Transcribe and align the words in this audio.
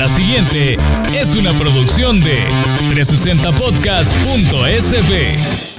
La 0.00 0.08
siguiente 0.08 0.76
es 1.14 1.36
una 1.36 1.52
producción 1.52 2.22
de 2.22 2.42
360podcast.sb. 2.88 5.69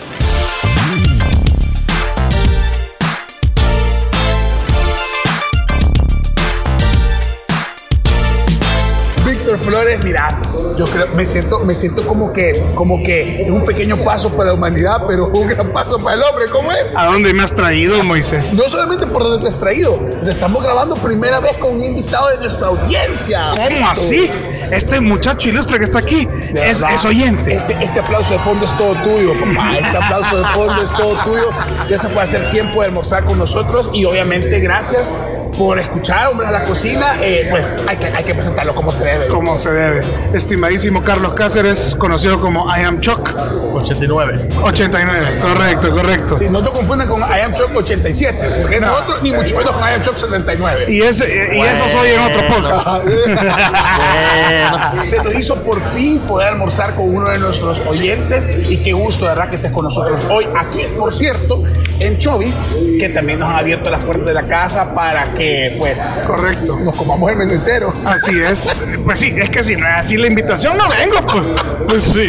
Flores, 9.71 10.03
mira, 10.03 10.37
yo 10.77 10.85
creo, 10.85 11.07
me 11.15 11.23
siento, 11.23 11.61
me 11.61 11.75
siento 11.75 12.05
como 12.05 12.33
que, 12.33 12.61
como 12.75 13.01
que 13.03 13.43
es 13.43 13.49
un 13.49 13.63
pequeño 13.63 13.95
paso 14.03 14.29
para 14.31 14.49
la 14.49 14.55
humanidad, 14.55 15.03
pero 15.07 15.27
un 15.27 15.47
gran 15.47 15.71
paso 15.71 15.97
para 15.97 16.17
el 16.17 16.23
hombre, 16.23 16.47
¿cómo 16.51 16.69
es? 16.73 16.93
¿A 16.93 17.05
dónde 17.05 17.31
me 17.31 17.41
has 17.41 17.55
traído, 17.55 18.03
Moisés? 18.03 18.51
No 18.51 18.67
solamente 18.67 19.07
por 19.07 19.23
donde 19.23 19.41
te 19.41 19.47
has 19.47 19.57
traído, 19.57 19.97
te 20.21 20.29
estamos 20.29 20.61
grabando 20.61 20.97
primera 20.97 21.39
vez 21.39 21.53
con 21.53 21.77
un 21.77 21.85
invitado 21.85 22.27
de 22.31 22.39
nuestra 22.39 22.67
audiencia. 22.67 23.53
¿Cómo 23.55 23.89
así? 23.89 24.29
Este 24.71 24.99
muchacho 24.99 25.47
ilustre 25.47 25.77
que 25.79 25.85
está 25.85 25.99
aquí 25.99 26.27
es, 26.53 26.81
es, 26.81 27.05
oyente. 27.05 27.55
Este, 27.55 27.73
este 27.81 28.01
aplauso 28.01 28.33
de 28.33 28.39
fondo 28.39 28.65
es 28.65 28.77
todo 28.77 28.93
tuyo, 29.03 29.33
papá. 29.39 29.77
Este 29.77 29.97
aplauso 29.97 30.37
de 30.37 30.45
fondo 30.47 30.81
es 30.81 30.91
todo 30.91 31.15
tuyo. 31.23 31.49
Ya 31.89 31.97
se 31.97 32.09
puede 32.09 32.23
hacer 32.23 32.51
tiempo 32.51 32.81
de 32.81 32.87
almorzar 32.87 33.23
con 33.23 33.37
nosotros 33.37 33.89
y 33.93 34.03
obviamente 34.03 34.59
gracias 34.59 35.09
por 35.57 35.79
escuchar 35.79 36.29
Hombres 36.29 36.49
a 36.49 36.51
la 36.51 36.63
Cocina, 36.63 37.15
eh, 37.21 37.47
pues 37.49 37.75
hay 37.87 37.97
que, 37.97 38.07
hay 38.07 38.23
que 38.23 38.33
presentarlo 38.33 38.75
como 38.75 38.91
se 38.91 39.03
debe. 39.03 39.27
Como 39.27 39.57
se 39.57 39.71
debe. 39.71 40.03
Estimadísimo 40.33 41.03
Carlos 41.03 41.33
Cáceres, 41.33 41.95
conocido 41.97 42.39
como 42.39 42.65
I 42.75 42.83
Am 42.83 42.99
Chuck. 42.99 43.29
89. 43.73 44.49
89, 44.63 45.39
correcto, 45.41 45.91
correcto. 45.91 46.37
Sí, 46.37 46.47
no 46.49 46.63
te 46.63 46.71
confundan 46.71 47.07
con 47.07 47.21
I 47.21 47.41
Am 47.45 47.53
Chuck 47.53 47.71
87, 47.75 48.57
porque 48.61 48.77
ese 48.77 48.89
otro, 48.89 49.19
ni 49.21 49.31
mucho 49.31 49.55
menos 49.57 49.71
con 49.71 49.81
I 49.81 49.93
Am 49.95 50.01
Chuck 50.01 50.17
69. 50.17 50.85
Y, 50.89 51.01
ese, 51.01 51.55
y 51.55 51.61
eso 51.61 51.83
soy 51.89 52.11
en 52.11 52.21
otro 52.21 52.47
podcast. 52.47 53.07
Se 55.07 55.23
nos 55.23 55.35
hizo 55.35 55.55
por 55.63 55.81
fin 55.93 56.19
poder 56.19 56.49
almorzar 56.49 56.95
con 56.95 57.13
uno 57.13 57.29
de 57.29 57.39
nuestros 57.39 57.79
oyentes 57.87 58.47
y 58.69 58.77
qué 58.77 58.93
gusto, 58.93 59.25
de 59.25 59.31
verdad, 59.31 59.49
que 59.49 59.55
estés 59.55 59.71
con 59.71 59.85
nosotros 59.85 60.21
hoy 60.29 60.47
aquí, 60.57 60.85
por 60.97 61.13
cierto, 61.13 61.63
en 62.01 62.17
Chovis, 62.17 62.59
que 62.99 63.09
también 63.09 63.39
nos 63.39 63.49
ha 63.49 63.57
abierto 63.59 63.89
las 63.89 64.03
puertas 64.03 64.27
de 64.27 64.33
la 64.33 64.47
casa 64.47 64.93
para 64.95 65.33
que, 65.33 65.75
pues, 65.77 65.99
correcto, 66.25 66.79
nos 66.79 66.95
comamos 66.95 67.31
el 67.31 67.37
menú 67.37 67.53
entero. 67.53 67.93
Así 68.05 68.39
es. 68.39 68.69
Pues 69.03 69.19
sí, 69.19 69.33
es 69.35 69.49
que 69.49 69.63
si 69.63 69.75
no 69.75 69.87
es 69.87 69.93
así 69.95 70.17
la 70.17 70.27
invitación, 70.27 70.77
no 70.77 70.89
vengo. 70.89 71.25
Pues, 71.25 71.45
pues 71.87 72.03
sí. 72.03 72.27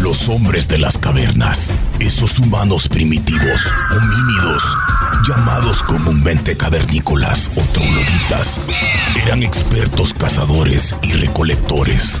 Los 0.00 0.28
hombres 0.28 0.66
de 0.66 0.78
las 0.78 0.98
cavernas, 0.98 1.70
esos 2.00 2.40
humanos 2.40 2.88
primitivos, 2.88 3.72
homínidos, 3.90 4.76
llamados 5.28 5.84
comúnmente 5.84 6.56
cavernícolas 6.56 7.48
o 7.54 7.60
trogloditas, 7.72 8.60
eran 9.24 9.44
expertos 9.44 10.12
cazadores 10.14 10.96
y 11.02 11.12
recolectores 11.12 12.20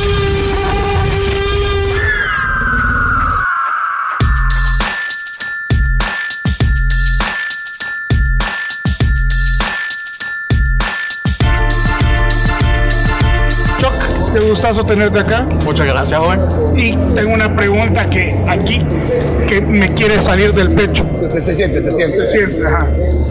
Gustazo 14.61 14.85
tenerte 14.85 15.19
acá. 15.19 15.47
Muchas 15.65 15.87
gracias, 15.87 16.19
joven. 16.19 16.41
Y 16.77 16.95
tengo 17.15 17.33
una 17.33 17.55
pregunta 17.55 18.07
que 18.07 18.39
aquí 18.47 18.85
que 19.47 19.59
me 19.59 19.91
quiere 19.95 20.21
salir 20.21 20.53
del 20.53 20.69
pecho. 20.69 21.03
Se, 21.15 21.41
se 21.41 21.55
siente, 21.55 21.81
se 21.81 21.91
siente. 21.91 22.27
Se 22.27 22.37
siente, 22.37 22.67
ajá. 22.67 22.87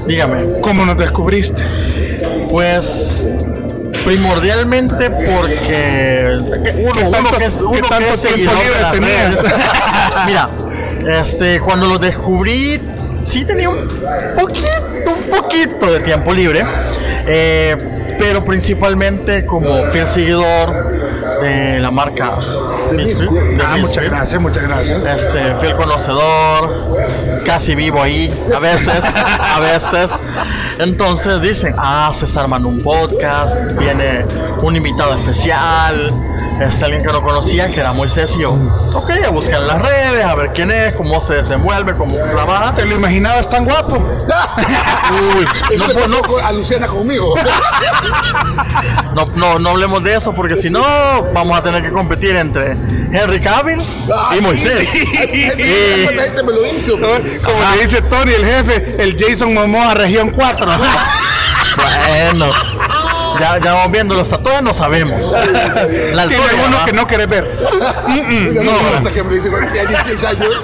Dígame. 0.09 0.61
¿Cómo 0.61 0.85
nos 0.85 0.99
descubriste? 0.99 1.63
Pues 2.49 3.31
primordialmente 4.05 5.09
porque 5.09 6.37
uno, 6.79 7.11
uno 7.11 7.31
que 7.39 7.45
es, 7.45 7.61
uno 7.61 7.81
tanto 7.89 8.21
que 8.21 8.29
es 8.29 8.35
tiempo 8.35 8.53
libre 8.53 8.91
tenías? 8.91 9.45
Mira, 10.27 10.51
este, 11.21 11.61
cuando 11.61 11.87
lo 11.87 11.99
descubrí, 11.99 12.81
sí 13.21 13.45
tenía 13.45 13.69
un 13.69 13.87
poquito, 14.35 15.15
un 15.17 15.31
poquito 15.31 15.93
de 15.93 16.01
tiempo 16.01 16.35
libre. 16.35 16.65
Eh, 17.25 17.77
pero 18.21 18.45
principalmente 18.45 19.47
como 19.47 19.87
fiel 19.87 20.07
seguidor 20.07 20.90
de 21.43 21.79
la 21.81 21.91
marca 21.91 22.31
de 22.91 23.61
Ah, 23.65 23.77
muchas 23.79 24.05
gracias, 24.05 24.41
muchas 24.41 24.63
gracias. 24.65 25.05
Este, 25.07 25.55
fiel 25.57 25.77
conocedor, 25.77 26.99
casi 27.45 27.75
vivo 27.75 28.03
ahí, 28.03 28.33
a 28.55 28.59
veces, 28.59 29.05
a 29.05 29.61
veces. 29.61 30.19
Entonces 30.79 31.43
dicen, 31.43 31.75
ah, 31.77 32.11
se 32.15 32.25
está 32.25 32.41
armando 32.43 32.69
un 32.69 32.81
podcast, 32.81 33.55
viene 33.79 34.25
un 34.63 34.77
invitado 34.77 35.15
especial, 35.17 36.11
es 36.61 36.83
alguien 36.83 37.03
que 37.03 37.11
no 37.13 37.23
conocía, 37.23 37.71
que 37.71 37.81
era 37.81 37.93
Moisés 37.93 38.35
y 38.37 38.41
yo, 38.43 38.53
ok, 38.95 39.11
a 39.27 39.31
buscar 39.31 39.63
en 39.63 39.67
las 39.69 39.81
redes, 39.81 40.25
a 40.25 40.35
ver 40.35 40.51
quién 40.53 40.71
es, 40.71 40.95
cómo 40.95 41.21
se 41.21 41.35
desenvuelve, 41.35 41.95
cómo 41.95 42.17
trabaja. 42.17 42.75
¿Te 42.75 42.85
lo 42.85 42.95
imaginabas 42.97 43.49
tan 43.49 43.65
guapo? 43.65 43.97
Uy, 45.37 45.47
Eso 45.75 45.87
no, 45.87 45.95
le 45.95 45.95
pasó 45.95 46.23
no, 46.27 46.37
a 46.39 46.53
Luciana 46.53 46.87
conmigo. 46.87 47.35
no, 49.15 49.27
no, 49.37 49.59
no 49.59 49.71
hablemos 49.71 50.03
de 50.05 50.15
eso 50.15 50.33
porque 50.35 50.57
si 50.57 50.71
no 50.71 50.83
vamos 51.33 51.59
a 51.59 51.63
tener 51.63 51.83
que 51.83 51.91
competir 51.91 52.37
entre 52.37 52.73
Henry 53.13 53.41
Cavill 53.41 53.79
Ah, 54.13 54.35
y 54.35 54.39
sí. 54.39 54.43
Moisés. 54.47 54.89
Ay, 55.19 56.03
¿Cuánta 56.05 56.23
gente 56.25 56.43
me 56.43 56.53
lo 56.53 56.67
hizo? 56.67 56.93
Como 57.01 57.75
le 57.77 57.83
dice 57.83 58.03
Tony, 58.03 58.33
el 58.33 58.45
jefe, 58.45 58.97
el 59.03 59.17
Jason 59.19 59.55
Momoa, 59.55 59.95
región 59.95 60.31
4. 60.31 60.67
Bueno, 61.77 62.53
ya, 63.41 63.59
ya 63.59 63.73
vamos 63.75 63.93
viendo 63.93 64.15
los 64.15 64.29
tatuajes, 64.29 64.63
no 64.63 64.73
sabemos. 64.75 65.21
La 65.33 65.87
Tiene 65.87 66.21
altura, 66.21 66.45
algunos 66.51 66.81
¿va? 66.81 66.85
que 66.85 66.93
no 66.93 67.07
querés 67.07 67.29
ver. 67.29 67.59
Mira, 68.09 68.63
no. 68.63 68.73
no, 68.73 68.97
hasta 68.97 69.11
que 69.11 69.23
me 69.23 69.35
dice 69.35 69.51
cuando 69.51 69.69
tenía 69.73 69.89
16 69.89 70.25
años. 70.25 70.63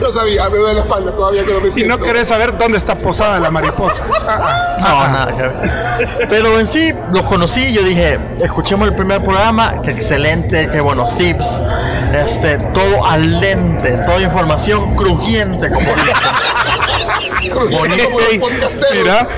No 0.00 0.12
sabía, 0.12 0.48
me 0.50 0.58
duele 0.58 0.74
la 0.74 0.80
espalda 0.80 1.16
todavía 1.16 1.44
que 1.44 1.52
no 1.54 1.60
me 1.60 1.70
Si 1.70 1.80
no 1.82 1.86
siento. 1.86 2.04
querés 2.04 2.28
saber 2.28 2.56
dónde 2.58 2.76
está 2.78 2.96
posada 2.98 3.38
la 3.40 3.50
mariposa. 3.50 4.02
Ah, 4.26 4.66
No, 4.80 5.08
nada 5.12 5.36
que 5.36 5.42
ver. 5.42 6.26
Pero 6.28 6.58
en 6.58 6.66
sí, 6.66 6.92
los 7.12 7.22
conocí, 7.22 7.72
yo 7.72 7.82
dije, 7.82 8.18
escuchemos 8.40 8.88
el 8.88 8.94
primer 8.94 9.22
programa, 9.22 9.80
que 9.82 9.90
excelente, 9.90 10.68
qué 10.70 10.80
buenos 10.80 11.16
tips, 11.16 11.46
este, 12.14 12.56
todo 12.72 13.06
al 13.06 13.40
dente, 13.40 13.98
toda 14.06 14.20
información 14.20 14.96
crujiente, 14.96 15.70
como 15.70 15.86
dicen. 15.94 16.14
Mira, 18.92 19.28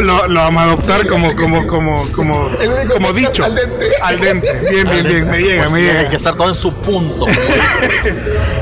lo, 0.00 0.26
lo- 0.28 0.40
vamos 0.40 0.62
a 0.62 0.64
adoptar 0.66 1.06
como, 1.06 1.34
como, 1.36 1.66
como, 1.66 2.06
como, 2.12 2.48
como 2.92 3.12
dicho. 3.12 3.44
al 3.44 3.54
dente. 3.54 3.86
Al 4.02 4.20
dente. 4.20 4.52
Bien, 4.70 4.88
bien, 4.88 5.04
bien. 5.06 5.30
Me 5.30 5.38
llega, 5.38 5.62
Pues 5.62 5.72
me 5.72 5.78
sí, 5.78 5.84
Hay 5.88 5.96
llega. 5.96 6.10
que 6.10 6.16
estar 6.16 6.34
todo 6.34 6.48
en 6.48 6.54
su 6.54 6.72
punto. 6.74 7.26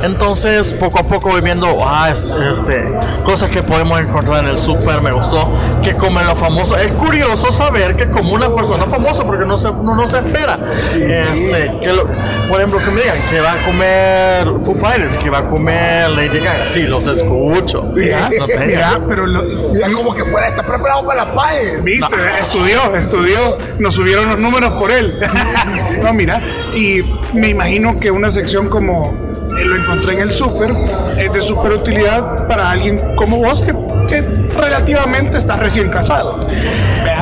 Entonces, 0.02 0.72
poco 0.74 0.98
a 0.98 1.04
poco 1.06 1.30
voy 1.30 1.40
viendo 1.40 1.78
ah, 1.84 2.10
es- 2.12 2.24
este, 2.58 2.84
cosas 3.24 3.50
que 3.50 3.62
podemos 3.62 4.00
encontrar 4.00 4.44
en 4.44 4.50
el 4.50 4.58
súper. 4.58 5.00
Me 5.00 5.12
gustó 5.12 5.52
que 5.82 5.94
comen 5.96 6.26
los 6.26 6.38
famosos. 6.38 6.80
Es 6.80 6.92
curioso 6.92 7.52
saber 7.52 7.96
que 7.96 8.08
como 8.10 8.32
una 8.32 8.54
persona 8.54 8.84
famosa, 8.86 9.24
porque 9.24 9.44
no 9.44 9.58
se, 9.58 9.68
no, 9.68 9.94
no 9.94 10.08
se 10.08 10.18
espera. 10.18 10.58
Este, 10.76 11.70
que 11.80 11.92
lo- 11.92 12.06
por 12.48 12.58
ejemplo, 12.60 12.78
que 12.78 12.90
me 12.90 13.00
digan 13.02 13.18
que 13.30 13.40
va 13.40 13.52
a 13.52 13.64
comer 13.64 14.46
Foo 14.64 14.74
Fighters, 14.74 15.16
que 15.18 15.30
va 15.30 15.38
a 15.38 15.48
comer 15.48 16.10
Lady 16.10 16.38
Gaga. 16.38 16.66
Sí, 16.72 16.82
los 16.82 17.06
escucho. 17.06 17.84
Mira, 17.96 18.28
No 18.38 18.41
Mira, 18.66 19.00
pero 19.08 19.26
lo, 19.26 19.42
Mira 19.70 19.90
como 19.92 20.14
que 20.14 20.24
fuera, 20.24 20.48
está 20.48 20.62
preparado 20.62 21.06
para 21.06 21.24
la 21.24 21.34
paz. 21.34 21.84
Viste, 21.84 22.16
estudió, 22.40 22.94
estudió, 22.94 23.56
nos 23.78 23.94
subieron 23.94 24.28
los 24.28 24.38
números 24.38 24.72
por 24.74 24.90
él. 24.90 25.14
no, 26.02 26.12
mira, 26.12 26.40
y 26.74 27.02
me 27.32 27.50
imagino 27.50 27.98
que 27.98 28.10
una 28.10 28.30
sección 28.30 28.68
como 28.68 29.12
eh, 29.58 29.64
lo 29.64 29.76
encontré 29.76 30.14
en 30.14 30.20
el 30.20 30.30
súper 30.30 30.70
es 31.18 31.32
de 31.32 31.40
súper 31.40 31.72
utilidad 31.72 32.46
para 32.48 32.70
alguien 32.70 33.00
como 33.16 33.38
vos 33.38 33.62
que, 33.62 33.74
que 34.08 34.22
relativamente 34.56 35.38
está 35.38 35.56
recién 35.56 35.88
casado. 35.90 36.40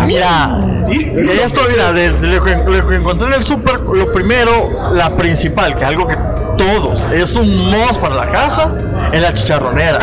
Mira, 0.06 0.86
Y, 0.90 1.10
Y 1.20 1.28
ahí 1.28 1.40
estoy, 1.44 1.72
mira, 1.72 1.92
de, 1.92 2.10
de 2.10 2.26
lo 2.26 2.42
que 2.86 2.94
encontré 2.94 3.28
en 3.28 3.34
el 3.34 3.42
súper, 3.42 3.80
lo 3.80 4.12
primero, 4.12 4.92
la 4.94 5.10
principal, 5.10 5.74
que 5.74 5.82
es 5.82 5.86
algo 5.86 6.06
que 6.06 6.16
todos, 6.56 7.08
es 7.12 7.34
un 7.34 7.70
mos 7.70 7.98
para 7.98 8.14
la 8.14 8.28
casa, 8.30 8.74
es 9.12 9.20
la 9.20 9.32
chicharronera. 9.34 9.98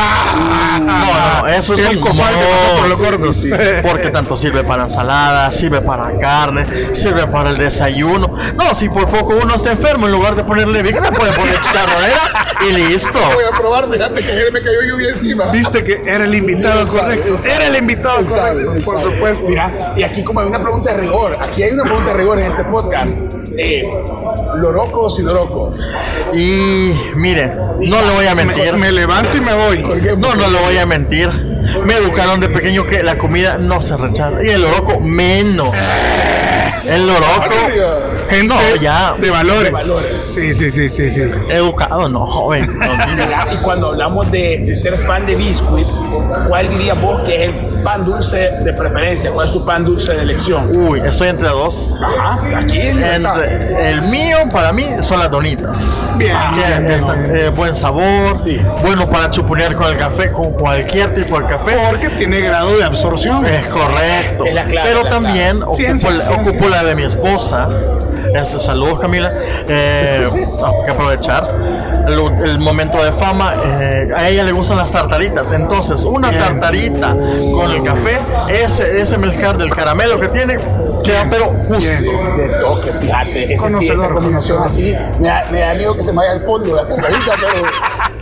no, 0.79 1.41
no, 1.43 1.47
eso 1.47 1.73
es 1.75 1.81
el 1.89 1.97
un 1.97 2.03
cofal 2.03 2.33
por 2.79 2.87
los 2.89 2.99
gordos. 2.99 3.35
sí, 3.37 3.49
Porque 3.81 4.09
tanto 4.11 4.37
sirve 4.37 4.63
para 4.63 4.83
ensalada, 4.83 5.51
sirve 5.51 5.81
para 5.81 6.17
carne, 6.19 6.95
sirve 6.95 7.27
para 7.27 7.49
el 7.51 7.57
desayuno. 7.57 8.35
No, 8.55 8.73
si 8.75 8.89
por 8.89 9.05
poco 9.09 9.35
uno 9.41 9.55
está 9.55 9.71
enfermo, 9.71 10.05
en 10.07 10.11
lugar 10.11 10.35
de 10.35 10.43
ponerle 10.43 10.81
Vic, 10.81 10.99
me 11.01 11.11
puede 11.11 11.31
poner 11.33 11.55
chicharronera 11.61 12.57
y 12.67 12.73
listo. 12.73 13.19
Voy 13.33 13.43
a 13.51 13.57
probar, 13.57 13.85
fíjate 13.91 14.23
que 14.23 14.31
ayer 14.31 14.51
me 14.51 14.61
cayó 14.61 14.81
lluvia 14.89 15.09
encima. 15.09 15.45
Viste 15.51 15.83
que 15.83 16.01
era 16.05 16.23
el 16.25 16.33
invitado 16.35 16.81
Exacto, 16.81 16.99
correcto. 17.05 17.27
exacto. 17.35 17.49
Era 17.49 17.67
el 17.67 17.75
invitado 17.77 18.19
Él 18.19 18.29
sabe, 18.29 18.49
correcto, 18.65 18.73
él 18.73 18.83
por 18.83 18.99
sabe. 18.99 19.13
supuesto. 19.13 19.45
Mira, 19.47 19.93
y 19.95 20.03
aquí 20.03 20.23
como 20.23 20.39
hay 20.41 20.47
una 20.47 20.59
pregunta 20.59 20.93
de 20.93 21.01
rigor, 21.01 21.37
aquí 21.39 21.63
hay 21.63 21.71
una 21.71 21.83
pregunta 21.83 22.11
de 22.11 22.17
rigor 22.17 22.39
en 22.39 22.45
este 22.47 22.63
podcast. 22.65 23.17
Eh, 23.57 23.89
¿Loroco 24.57 25.05
o 25.05 25.09
Sidoroco? 25.09 25.71
Y 26.33 26.91
mire, 27.15 27.47
no 27.47 28.01
le 28.01 28.11
voy 28.13 28.27
a 28.27 28.35
mentir. 28.35 28.73
Me, 28.73 28.79
me 28.79 28.91
levanto 28.91 29.35
y 29.37 29.41
me 29.41 29.53
voy. 29.53 29.83
No, 30.17 30.35
no 30.35 30.47
le 30.47 30.59
voy 30.59 30.77
a 30.77 30.85
mentir. 30.85 31.29
Me 31.85 31.95
educaron 31.95 32.39
de 32.39 32.49
pequeño 32.49 32.85
que 32.85 33.03
la 33.03 33.17
comida 33.17 33.57
no 33.57 33.81
se 33.81 33.97
rechaza. 33.97 34.43
Y 34.43 34.49
el 34.49 34.63
oroco 34.63 34.99
menos. 34.99 35.73
El 36.85 37.09
oroco. 37.09 37.55
Gente 38.29 38.47
No, 38.47 38.75
ya. 38.81 39.13
de 39.19 39.29
valores. 39.29 39.63
De 39.65 39.71
valores. 39.71 40.15
Sí, 40.33 40.53
sí, 40.53 40.69
sí, 40.71 40.89
sí, 40.89 41.11
sí. 41.11 41.21
Educado, 41.49 42.09
no, 42.09 42.25
joven. 42.27 42.67
No, 42.77 42.85
Y 43.53 43.57
cuando 43.57 43.87
hablamos 43.89 44.29
de, 44.31 44.59
de 44.59 44.75
ser 44.75 44.95
fan 44.97 45.25
de 45.25 45.35
Biscuit, 45.35 45.87
¿cuál 46.47 46.67
dirías 46.69 46.99
vos 47.01 47.21
que 47.25 47.45
es 47.45 47.55
el 47.55 47.81
pan 47.83 48.05
dulce 48.05 48.51
de 48.63 48.73
preferencia? 48.73 49.31
¿Cuál 49.31 49.47
es 49.47 49.53
tu 49.53 49.65
pan 49.65 49.85
dulce 49.85 50.13
de 50.13 50.23
elección? 50.23 50.69
Uy, 50.75 50.99
estoy 51.01 51.29
entre 51.29 51.49
dos. 51.49 51.93
Ajá, 52.01 52.39
aquí. 52.59 52.79
Entre 52.79 53.89
el 53.91 54.01
mío, 54.03 54.37
para 54.51 54.71
mí, 54.73 54.87
son 55.01 55.19
las 55.19 55.31
donitas. 55.31 55.85
Bien, 56.17 56.35
bien, 56.55 56.85
bien, 56.87 56.91
está- 56.99 57.13
bien. 57.13 57.35
eh, 57.37 57.49
buen 57.49 57.75
sabor, 57.75 58.37
Sí. 58.37 58.59
bueno 58.81 59.09
para 59.09 59.31
chuponear 59.31 59.73
con 59.75 59.87
el 59.91 59.97
café, 59.97 60.31
con 60.31 60.51
cualquier 60.53 61.15
tipo 61.15 61.39
de 61.39 61.45
café. 61.47 61.77
Porque 61.89 62.09
tiene 62.09 62.41
grado 62.41 62.75
de 62.77 62.83
absorción. 62.83 63.45
Es 63.45 63.65
correcto. 63.67 64.43
Es 64.45 64.53
la 64.53 64.65
clave, 64.65 64.89
Pero 64.89 65.03
la 65.03 65.09
también 65.09 65.61
ocupo, 65.63 65.77
Ciencia, 65.77 66.11
la- 66.11 66.25
ciencia. 66.25 66.51
ocupo 66.51 66.67
la 66.69 66.83
de 66.83 66.95
mi 66.95 67.03
esposa. 67.05 67.69
Este, 68.41 68.59
saludos, 68.59 68.99
Camila. 68.99 69.33
Eh, 69.67 70.29
hay 70.33 70.85
que 70.85 70.91
aprovechar 70.91 71.47
el, 72.07 72.49
el 72.49 72.59
momento 72.59 73.03
de 73.03 73.11
fama. 73.13 73.55
eh, 73.81 74.09
a 74.15 74.29
ella 74.29 74.43
le 74.43 74.51
gustan 74.51 74.77
las 74.77 74.91
tartaritas. 74.91 75.51
Entonces, 75.51 76.03
una 76.05 76.29
Bien. 76.29 76.41
tartarita 76.43 77.13
con 77.13 77.71
el 77.71 77.83
café, 77.83 78.17
ese, 78.49 78.99
ese 79.01 79.17
mezclar 79.17 79.57
del 79.57 79.69
caramelo 79.69 80.19
que 80.19 80.29
tiene, 80.29 80.57
queda 81.03 81.27
pero 81.29 81.49
justo. 81.49 81.77
Bien. 81.77 82.01
De 82.37 82.49
toque, 82.61 82.91
fíjate, 82.91 83.53
ese 83.53 83.69
sí, 83.71 83.89
esa 83.89 84.09
combinación 84.09 84.61
así, 84.63 84.95
me 85.19 85.27
da, 85.27 85.45
me 85.51 85.59
da 85.59 85.73
miedo 85.73 85.95
que 85.95 86.03
se 86.03 86.11
me 86.11 86.17
vaya 86.17 86.33
al 86.33 86.41
fondo 86.41 86.75
la 86.75 86.87
tartarita, 86.87 87.33
pero 87.39 87.65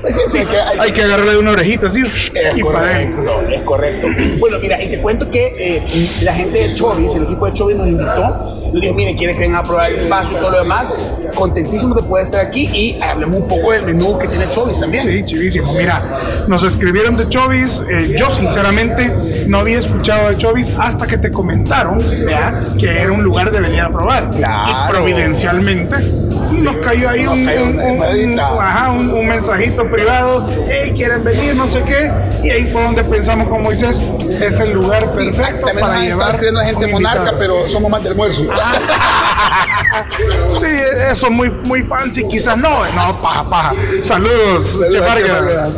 pues, 0.02 0.16
sí, 0.16 0.22
sí, 0.28 0.38
hay 0.40 0.46
que, 0.46 0.58
hay 0.60 0.80
Hay 0.80 0.92
que 0.94 1.04
agarrarle 1.04 1.32
de 1.34 1.38
una 1.40 1.52
orejita 1.52 1.88
así 1.88 2.02
Es 2.04 2.32
y 2.56 2.64
para 2.64 2.80
correcto, 2.80 3.42
es 3.50 3.62
correcto. 3.62 4.08
Bueno, 4.40 4.58
mira, 4.62 4.82
y 4.82 4.90
te 4.92 5.02
cuento 5.02 5.30
que 5.30 5.54
eh, 5.58 6.10
la 6.22 6.34
gente 6.34 6.60
de 6.68 6.74
Chovis, 6.74 7.16
el 7.16 7.24
equipo 7.24 7.46
de 7.48 7.54
Chovis 7.54 7.76
nos 7.76 7.88
invitó. 7.88 8.55
Nos 8.76 8.82
dijo, 8.82 8.94
mire, 8.94 9.16
quieren 9.16 9.38
que 9.38 9.44
vengan 9.44 9.60
a 9.62 9.64
probar 9.64 9.90
el 9.90 9.96
espacio 10.02 10.38
y 10.38 10.42
todo 10.42 10.52
lo 10.52 10.60
demás. 10.60 10.94
Contentísimo 11.34 11.96
de 11.96 12.04
poder 12.04 12.26
estar 12.26 12.42
aquí 12.46 12.70
y 12.74 13.02
hablemos 13.02 13.38
un 13.44 13.48
poco 13.48 13.72
del 13.72 13.84
menú 13.86 14.20
que 14.20 14.28
tiene 14.28 14.50
Chovis 14.50 14.82
también. 14.82 15.08
Sí, 15.08 15.24
chivísimo. 15.24 15.72
Mira, 15.72 16.04
nos 16.50 16.62
escribieron 16.62 17.16
de 17.16 17.30
Chovis. 17.30 17.82
eh, 17.90 18.18
yo, 18.20 18.30
sinceramente, 18.32 19.46
no 19.48 19.60
había 19.60 19.78
escuchado 19.78 20.30
de 20.30 20.38
Chovis 20.38 20.74
hasta 20.78 21.08
que 21.08 21.18
te 21.18 21.32
comentaron 21.32 22.00
¿verdad? 22.00 22.76
que 22.76 23.02
era 23.02 23.14
un 23.14 23.24
lugar 23.24 23.50
de 23.50 23.62
venir 23.62 23.80
a 23.80 23.90
probar. 23.90 24.30
Claro. 24.32 24.70
Y 24.70 24.92
providencialmente 24.92 25.96
nos 26.64 26.78
cayó 26.78 27.10
ahí 27.10 27.24
Nos 27.24 27.34
un, 27.36 27.46
cayó 27.46 27.64
un- 27.64 27.80
un- 27.80 28.40
ajá, 28.40 28.92
mensajito 28.92 29.90
privado. 29.90 30.48
Hey, 30.68 30.94
quieren 30.96 31.24
venir, 31.24 31.56
no 31.56 31.68
sé 31.68 31.82
qué. 31.84 32.12
Y 32.44 32.50
ahí 32.50 32.66
fue 32.72 32.84
donde 32.84 33.04
pensamos 33.04 33.48
con 33.50 33.64
Moisés: 33.64 34.04
es 34.42 34.60
el 34.60 34.72
lugar 34.74 35.08
Sí, 35.12 35.32
perfecto 35.32 35.68
también 35.68 35.88
para 35.88 36.00
llevar. 36.02 36.44
la 36.44 36.66
gente 36.66 36.88
monarca, 36.88 37.34
pero 37.38 37.68
somos 37.68 37.90
más 37.92 38.04
de 38.04 38.10
almuerzo. 38.10 38.44
Sí, 40.50 40.66
eso 41.12 41.30
muy, 41.30 41.50
muy 41.50 41.82
fancy, 41.84 42.28
quizás 42.28 42.58
no, 42.58 42.86
no, 42.94 43.22
paja, 43.22 43.50
paja. 43.50 43.74
Saludos, 44.04 44.78
Chef. 44.92 45.06
Vargas. 45.06 45.74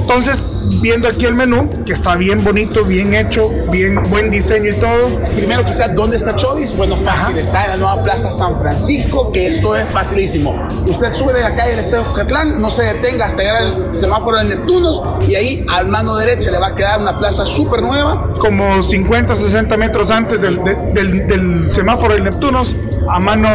Entonces, 0.00 0.42
viendo 0.80 1.08
aquí 1.08 1.24
el 1.26 1.34
menú, 1.34 1.68
que 1.84 1.92
está 1.92 2.14
bien 2.16 2.42
bonito, 2.44 2.84
bien 2.84 3.14
hecho, 3.14 3.50
bien 3.70 4.02
buen 4.10 4.30
diseño 4.30 4.70
y 4.70 4.74
todo. 4.74 5.08
Primero, 5.36 5.64
quizás, 5.64 5.94
¿dónde 5.94 6.16
está 6.16 6.36
Chovis? 6.36 6.76
Bueno, 6.76 6.96
fácil, 6.96 7.36
está 7.38 7.64
en 7.64 7.70
la 7.72 7.76
nueva 7.76 8.02
Plaza 8.02 8.30
San 8.30 8.58
Francisco, 8.58 9.32
que 9.32 9.48
esto 9.48 9.74
es 9.76 9.84
facilísimo. 9.92 10.54
Usted 10.86 11.12
sube 11.14 11.32
de 11.32 11.40
la 11.40 11.54
calle 11.54 11.70
del 11.70 11.80
Estadio 11.80 12.04
Jucatlán, 12.04 12.60
no 12.60 12.70
se 12.70 12.82
detenga 12.82 13.26
hasta 13.26 13.42
llegar 13.42 13.62
al 13.62 13.98
semáforo 13.98 14.38
de 14.38 14.44
Neptunos, 14.44 15.02
y 15.26 15.34
ahí 15.34 15.66
a 15.68 15.82
mano 15.84 16.16
derecha 16.16 16.50
le 16.50 16.58
va 16.58 16.68
a 16.68 16.74
quedar 16.74 17.00
una 17.00 17.18
plaza 17.18 17.44
súper 17.46 17.82
nueva. 17.82 18.32
Como 18.38 18.82
50, 18.82 19.34
60 19.34 19.76
metros 19.76 20.10
antes 20.10 20.40
del, 20.40 20.62
de- 20.64 20.76
del, 20.92 21.26
del 21.26 21.70
semáforo 21.70 22.14
del 22.14 22.24
Neptunos, 22.24 22.76
a 23.10 23.18
mano, 23.18 23.48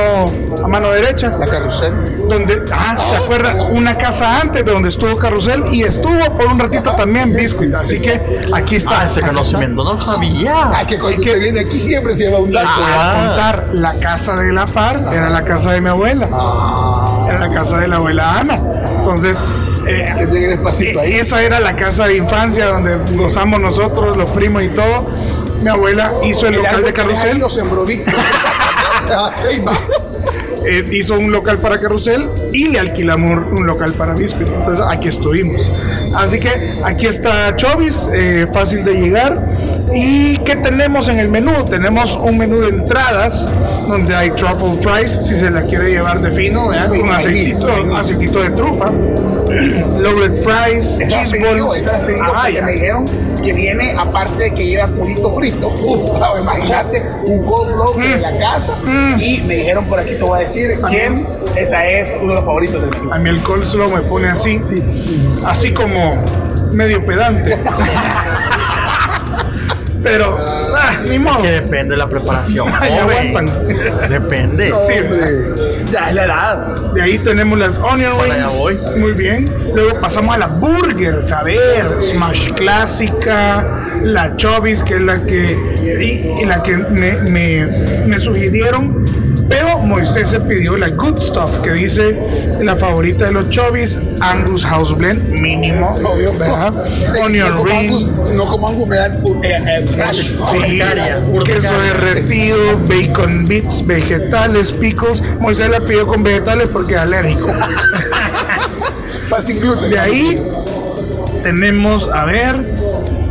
a 0.63 0.67
mano 0.67 0.89
derecha. 0.91 1.35
La 1.39 1.45
carrusel. 1.47 1.93
Donde, 2.27 2.63
ah, 2.71 2.95
se 3.07 3.15
acuerda, 3.17 3.63
una 3.69 3.95
casa 3.97 4.39
antes 4.39 4.63
de 4.65 4.71
donde 4.71 4.89
estuvo 4.89 5.17
Carrusel 5.17 5.65
y 5.73 5.83
estuvo 5.83 6.37
por 6.37 6.47
un 6.47 6.57
ratito 6.59 6.91
también 6.95 7.33
Biscuit. 7.33 7.73
Así 7.75 7.99
que 7.99 8.21
aquí 8.53 8.77
está. 8.77 9.01
Ah, 9.01 9.05
ese 9.07 9.21
conocimiento, 9.21 9.83
no 9.83 10.01
sabía. 10.01 10.71
Ay, 10.73 10.85
que 10.85 10.97
cuando 10.99 11.19
usted 11.19 11.39
viene 11.39 11.59
aquí 11.61 11.79
siempre 11.79 12.13
se 12.13 12.23
lleva 12.25 12.39
un 12.39 12.51
dato. 12.51 12.69
Voy 12.77 12.91
Ah. 12.95 13.11
a 13.11 13.27
contar, 13.27 13.69
la 13.73 13.99
casa 13.99 14.35
de 14.37 14.53
la 14.53 14.65
par 14.65 15.03
era 15.13 15.29
la 15.29 15.43
casa 15.43 15.71
de 15.73 15.81
mi 15.81 15.89
abuela. 15.89 16.27
Era 17.27 17.39
la 17.39 17.51
casa 17.53 17.77
de 17.79 17.87
la 17.87 17.97
abuela 17.97 18.39
Ana. 18.39 18.55
Entonces, 18.99 19.37
eh, 19.87 20.13
Que 20.17 20.99
ahí. 20.99 21.13
esa 21.15 21.41
era 21.41 21.59
la 21.59 21.75
casa 21.75 22.07
de 22.07 22.17
infancia 22.17 22.67
donde 22.67 22.95
gozamos 23.17 23.59
nosotros, 23.59 24.15
los 24.15 24.29
primos 24.31 24.63
y 24.63 24.69
todo. 24.69 25.07
Mi 25.61 25.69
abuela 25.69 26.11
hizo 26.23 26.47
el 26.47 26.55
El 26.55 26.61
local 26.61 26.77
de 26.83 26.87
que 26.87 26.93
carrusel. 26.93 27.39
lo 27.39 27.49
sembró 27.49 27.85
Víctor. 27.85 28.13
Ah, 29.15 29.31
eh, 30.65 30.85
hizo 30.91 31.19
un 31.19 31.31
local 31.31 31.57
para 31.57 31.77
carrusel 31.77 32.29
y 32.53 32.69
le 32.69 32.79
alquilamos 32.79 33.51
un 33.51 33.67
local 33.67 33.91
para 33.93 34.13
biscuit. 34.13 34.47
Entonces 34.47 34.83
aquí 34.87 35.09
estuvimos. 35.09 35.69
Así 36.15 36.39
que 36.39 36.79
aquí 36.83 37.07
está 37.07 37.55
Chovis, 37.55 38.07
eh, 38.13 38.47
fácil 38.53 38.85
de 38.85 38.93
llegar. 38.93 39.37
¿Y 39.93 40.37
qué 40.39 40.55
tenemos 40.55 41.09
en 41.09 41.19
el 41.19 41.29
menú? 41.29 41.65
Tenemos 41.65 42.15
un 42.15 42.37
menú 42.37 42.59
de 42.61 42.69
entradas 42.69 43.49
donde 43.87 44.15
hay 44.15 44.31
truffle 44.31 44.77
fries, 44.81 45.19
si 45.23 45.35
se 45.35 45.51
la 45.51 45.63
quiere 45.63 45.89
llevar 45.91 46.21
de 46.21 46.31
fino, 46.31 46.69
¿verdad? 46.69 46.87
con 46.87 47.09
aceitito, 47.09 47.95
aceitito 47.95 48.39
de 48.39 48.49
trufa, 48.51 48.85
loaded 49.99 50.43
fries, 50.43 50.97
Esa 50.99 51.17
la 51.17 51.23
cheese 51.23 51.31
pedí 51.31 51.57
yo, 51.57 51.67
balls. 51.67 51.85
esa 51.87 51.99
pedí 52.05 52.19
Ah, 52.21 52.41
porque 52.43 52.61
me 52.61 52.71
dijeron 52.73 53.05
que 53.43 53.53
viene, 53.53 53.93
aparte 53.97 54.43
de 54.45 54.53
que 54.53 54.65
lleva 54.65 54.87
pollito 54.87 55.29
frito, 55.31 55.67
uh, 55.69 56.15
claro, 56.17 56.39
imagínate, 56.39 57.03
un 57.25 57.43
cold 57.45 57.73
blow 57.75 57.97
de 57.97 58.17
la 58.17 58.37
casa, 58.39 58.75
Mm. 58.83 59.19
y 59.21 59.41
me 59.41 59.55
dijeron 59.57 59.85
por 59.85 59.99
aquí, 59.99 60.11
te 60.15 60.23
voy 60.23 60.37
a 60.37 60.41
decir, 60.41 60.69
que 60.89 61.25
esa 61.59 61.85
es 61.87 62.17
uno 62.21 62.29
de 62.29 62.35
los 62.35 62.45
favoritos 62.45 62.81
del 62.81 62.89
menú. 62.91 63.13
A 63.13 63.19
mí 63.19 63.29
el 63.29 63.43
coleslaw 63.43 63.89
me 63.89 64.01
pone 64.01 64.29
así, 64.29 64.59
así 65.45 65.73
como 65.73 66.23
medio 66.71 67.05
pedante. 67.05 67.57
Pero, 70.03 70.37
ah, 70.75 70.99
ni 71.09 71.17
modo. 71.17 71.41
Que 71.41 71.51
depende 71.51 71.91
de 71.91 71.97
la 71.97 72.09
preparación. 72.09 72.67
Joven. 72.71 72.93
aguantan. 73.35 74.09
Depende. 74.09 74.67
Sí. 74.85 74.93
Hombre, 74.99 75.85
ya 75.91 76.09
es 76.09 76.15
la 76.15 76.25
edad. 76.25 76.67
De 76.93 77.01
ahí 77.01 77.17
tenemos 77.19 77.57
las 77.57 77.77
onion 77.77 78.13
rings. 78.21 78.53
voy. 78.57 78.77
Muy 78.97 79.13
bien. 79.13 79.49
Luego 79.73 79.99
pasamos 80.01 80.35
a 80.35 80.39
la 80.39 80.47
burgers. 80.47 81.31
A 81.31 81.43
ver, 81.43 82.01
smash 82.01 82.51
clásica, 82.51 83.65
la 84.01 84.35
chovis, 84.35 84.83
que 84.83 84.95
es 84.95 85.01
la 85.01 85.23
que, 85.25 85.57
y, 85.81 86.41
y 86.41 86.45
la 86.45 86.61
que 86.61 86.75
me, 86.77 87.13
me, 87.21 87.65
me 88.05 88.19
sugirieron. 88.19 89.05
Pero 89.53 89.77
Moisés 89.77 90.29
se 90.29 90.39
pidió 90.39 90.75
la 90.77 90.89
good 90.89 91.19
stuff, 91.19 91.59
que 91.61 91.73
dice 91.73 92.17
la 92.59 92.75
favorita 92.75 93.25
de 93.25 93.33
los 93.33 93.49
chovis, 93.49 93.99
Angus 94.19 94.65
House 94.65 94.97
Blend, 94.97 95.29
mínimo. 95.29 95.93
Obvio, 95.93 96.33
¿verdad? 96.39 96.73
Onion 97.23 97.49
no 97.49 97.57
como 97.57 97.69
ring. 97.69 97.91
Angus, 97.91 98.31
no 98.31 98.45
como 98.47 98.67
Angus 98.69 98.87
me 98.87 98.95
dan 98.95 99.23
eh, 99.43 99.63
eh, 99.67 99.85
Urticaria, 100.55 101.17
queso 101.45 101.81
derretido, 101.81 102.57
bacon 102.87 103.45
bits, 103.45 103.85
vegetales, 103.85 104.71
picos. 104.71 105.21
Moisés 105.39 105.69
la 105.69 105.85
pidió 105.85 106.07
con 106.07 106.23
vegetales 106.23 106.69
porque 106.73 106.95
es 106.95 106.99
alérgico. 107.01 107.47
Para 109.29 109.43
sin 109.43 109.59
gluten. 109.59 109.91
De 109.91 109.99
ahí 109.99 110.47
tenemos, 111.43 112.09
a 112.11 112.25
ver, 112.25 112.72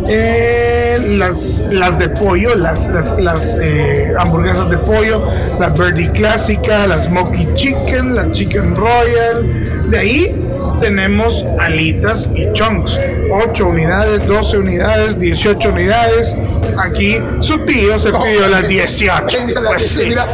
eh, 0.09 0.99
las, 1.09 1.64
las 1.71 1.99
de 1.99 2.09
pollo, 2.09 2.54
las, 2.54 2.88
las, 2.88 3.18
las, 3.21 3.56
eh, 3.61 4.12
hamburguesas 4.18 4.71
de 4.71 4.78
pollo, 4.78 5.26
la 5.59 5.71
Birdie 5.71 6.11
clásica, 6.11 6.87
la 6.87 7.00
Smoky 7.00 7.49
Chicken, 7.54 8.14
la 8.14 8.30
Chicken 8.30 8.75
Royal. 8.75 9.90
De 9.90 9.99
ahí 9.99 10.42
tenemos 10.80 11.44
alitas 11.59 12.28
y 12.35 12.52
chunks. 12.52 12.99
8 13.30 13.66
unidades, 13.66 14.26
12 14.26 14.59
unidades, 14.59 15.18
18 15.18 15.68
unidades. 15.68 16.37
Aquí 16.78 17.18
su 17.40 17.58
tío 17.64 17.98
se 17.98 18.12
pidió 18.12 18.48
las 18.48 18.68
18. 18.72 19.36
Pues 19.66 19.88
sí. 19.88 20.04
Mira, 20.06 20.26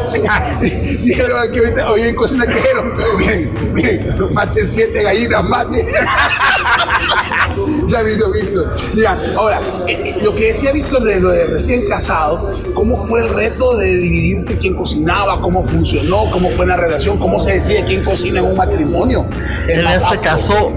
dijeron 1.03 1.39
aquí 1.39 1.59
ahorita, 1.59 1.91
hoy 1.91 2.03
en 2.03 2.15
cocina 2.15 2.47
que 2.47 2.55
dijeron, 2.55 2.93
miren, 3.19 3.53
miren, 3.73 4.33
maten 4.33 4.67
siete 4.67 5.03
gallinas, 5.03 5.45
maten. 5.45 5.87
ya 7.87 8.03
visto, 8.03 8.33
visto. 8.33 8.65
Mira, 8.95 9.21
ahora, 9.37 9.61
eh, 9.87 10.03
eh, 10.05 10.17
lo 10.23 10.35
que 10.35 10.49
decía 10.49 10.73
Víctor 10.73 11.05
de 11.05 11.21
lo 11.21 11.31
de 11.31 11.47
recién 11.47 11.89
casado, 11.89 12.51
¿cómo 12.75 12.97
fue 13.07 13.21
el 13.21 13.29
reto 13.31 13.77
de 13.77 13.97
dividirse 13.97 14.57
quién 14.57 14.75
cocinaba? 14.75 15.41
¿Cómo 15.41 15.65
funcionó? 15.65 16.31
¿Cómo 16.31 16.51
fue 16.51 16.67
la 16.67 16.77
relación? 16.77 17.19
¿Cómo 17.19 17.41
se 17.41 17.55
decide 17.55 17.85
quién 17.85 18.05
cocina 18.05 18.41
en 18.41 18.47
un 18.47 18.57
matrimonio? 18.57 19.27
En 19.69 19.87
este 19.87 20.19
caso, 20.21 20.73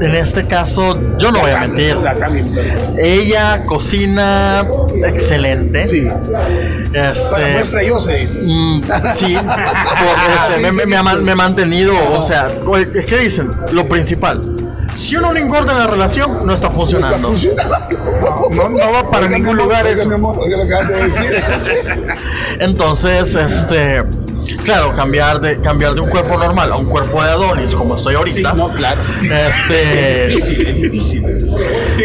en 0.00 0.14
este 0.16 0.46
caso, 0.46 1.00
yo 1.18 1.30
no 1.32 1.40
voy 1.40 1.50
a 1.50 1.60
mentir. 1.66 1.96
Ella 2.98 3.64
cocina 3.64 4.66
excelente. 5.06 5.86
Sí. 5.86 6.08
Este, 6.92 7.30
Para 7.30 7.48
muestra 7.48 7.82
yo 7.82 7.98
se 8.00 8.16
dice. 8.18 8.38
Mm, 8.42 8.82
sí, 9.16 9.34
este, 9.36 10.54
Sí, 10.56 10.62
me, 10.62 10.72
me- 10.72 10.86
me 10.86 10.96
ha, 10.96 11.02
me 11.02 11.32
ha 11.32 11.36
mantenido, 11.36 11.94
o 12.18 12.26
sea, 12.26 12.46
que 13.06 13.18
dicen, 13.18 13.50
lo 13.72 13.88
principal, 13.88 14.40
si 14.94 15.16
uno 15.16 15.32
no 15.32 15.38
engorda 15.38 15.72
en 15.72 15.78
la 15.78 15.86
relación, 15.86 16.30
no 16.32 16.36
está 16.38 16.46
No 16.46 16.54
está 16.54 16.70
funcionando. 16.70 17.28
funcionando. 17.28 17.88
No, 18.50 18.68
no 18.68 18.92
va 18.92 19.10
para 19.10 19.26
Oiga, 19.26 19.36
ningún 19.38 19.50
amor, 19.54 19.64
lugar 19.64 19.84
oiga, 19.86 20.02
eso. 20.02 20.14
amor, 20.14 20.36
oiga 20.38 20.56
lo 20.56 20.66
que 20.66 20.94
decir. 21.04 21.44
Entonces, 22.60 23.34
este, 23.34 24.02
claro, 24.56 24.94
cambiar 24.96 25.40
de, 25.40 25.60
cambiar 25.60 25.94
de 25.94 26.00
un 26.00 26.08
cuerpo 26.08 26.36
normal 26.38 26.72
a 26.72 26.76
un 26.76 26.86
cuerpo 26.86 27.22
de 27.22 27.30
Adonis, 27.30 27.74
como 27.74 27.96
estoy 27.96 28.14
Sí, 28.14 28.18
ahorita, 28.18 28.52
no, 28.54 28.68
claro. 28.72 29.00
este, 29.22 30.26
difícil, 30.28 30.66
es 30.66 30.82
difícil. 30.82 31.24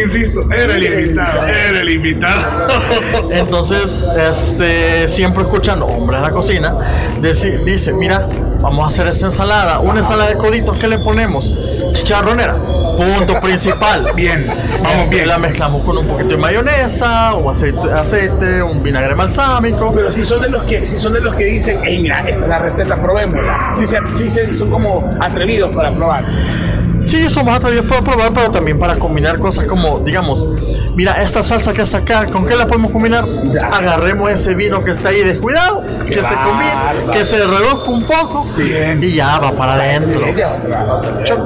Insisto, 0.04 0.40
era 0.52 0.76
el 0.76 0.84
invitado, 0.84 1.46
era 1.46 1.80
el 1.80 1.90
invitado. 1.90 2.68
Entonces, 3.30 3.98
este, 4.30 5.08
siempre 5.08 5.42
escuchando 5.44 5.86
Hombre 5.86 6.18
a 6.18 6.20
la 6.20 6.30
Cocina, 6.30 6.76
deci- 7.20 7.62
dice, 7.64 7.92
mira, 7.92 8.26
vamos 8.60 8.84
a 8.84 8.88
hacer 8.88 9.08
esta 9.08 9.26
ensalada, 9.26 9.80
una 9.80 10.00
ensalada 10.00 10.30
de 10.30 10.36
coditos, 10.36 10.76
¿qué 10.78 10.88
le 10.88 10.98
ponemos? 10.98 11.54
Chicharronera, 11.92 12.54
punto 12.96 13.34
principal. 13.40 14.04
Bien, 14.14 14.46
vamos 14.82 15.02
Este, 15.04 15.14
bien. 15.16 15.28
La 15.28 15.38
mezclamos 15.38 15.84
con 15.84 15.98
un 15.98 16.06
poquito 16.06 16.30
de 16.30 16.36
mayonesa 16.36 17.34
o 17.34 17.50
aceite, 17.50 17.78
aceite 17.92 18.62
un 18.62 18.82
vinagre 18.82 19.14
balsámico. 19.14 19.92
Pero 19.94 20.10
si 20.10 20.24
son 20.24 20.40
de 20.40 20.50
los 20.50 20.62
que, 20.64 20.86
si 20.86 20.96
son 20.96 21.12
de 21.12 21.20
los 21.20 21.34
que 21.34 21.44
dicen, 21.44 21.80
hey, 21.84 21.98
mira, 22.00 22.20
esta 22.20 22.44
es 22.44 22.48
la 22.48 22.58
receta, 22.58 22.96
probémosla. 23.00 23.74
Si 23.76 23.84
se, 23.86 23.98
si 24.14 24.28
se- 24.28 24.52
son 24.52 24.70
como 24.70 25.08
atrevidos 25.20 25.74
para 25.74 25.94
probar. 25.94 26.24
Sí, 27.02 27.28
somos 27.28 27.54
atrevidos 27.54 27.84
para 27.86 28.00
probar, 28.00 28.32
pero 28.32 28.50
también 28.50 28.78
para 28.78 28.96
combinar 28.96 29.38
cosas 29.38 29.66
como, 29.66 29.98
digamos, 30.00 30.48
mira, 30.96 31.22
esta 31.22 31.42
salsa 31.42 31.74
que 31.74 31.82
está 31.82 31.98
acá, 31.98 32.24
¿con 32.32 32.46
qué 32.46 32.56
la 32.56 32.66
podemos 32.66 32.90
combinar? 32.92 33.26
Agarremos 33.72 34.30
ese 34.30 34.54
vino 34.54 34.80
que 34.82 34.92
está 34.92 35.10
ahí 35.10 35.22
descuidado, 35.22 35.84
que 36.06 36.14
se 36.14 36.34
combine, 36.34 37.12
que 37.12 37.26
se 37.26 37.44
reduzca 37.46 37.90
un 37.90 38.06
poco 38.06 38.42
Bien. 38.56 39.04
y 39.04 39.16
ya 39.16 39.38
va 39.38 39.52
para 39.52 39.74
adentro. 39.74 40.22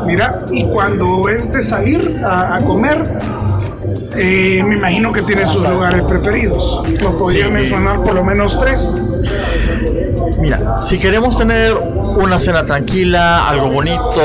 Mira, 0.06 0.44
y 0.52 0.64
cuando 0.64 1.28
es 1.28 1.37
de 1.46 1.62
salir 1.62 2.20
a, 2.24 2.56
a 2.56 2.60
comer, 2.60 3.02
eh, 4.16 4.62
me 4.66 4.76
imagino 4.76 5.12
que 5.12 5.22
tiene 5.22 5.46
sus 5.46 5.66
lugares 5.68 6.02
preferidos. 6.02 6.82
¿Nos 7.00 7.14
podría 7.14 7.46
Sí. 7.46 7.52
mencionar 7.52 8.02
por 8.02 8.14
lo 8.14 8.24
menos 8.24 8.58
tres? 8.58 8.96
Mira, 10.40 10.78
si 10.78 10.98
queremos 10.98 11.36
tener 11.38 11.74
una 11.74 12.38
cena 12.38 12.64
tranquila, 12.64 13.48
algo 13.48 13.70
bonito, 13.72 14.20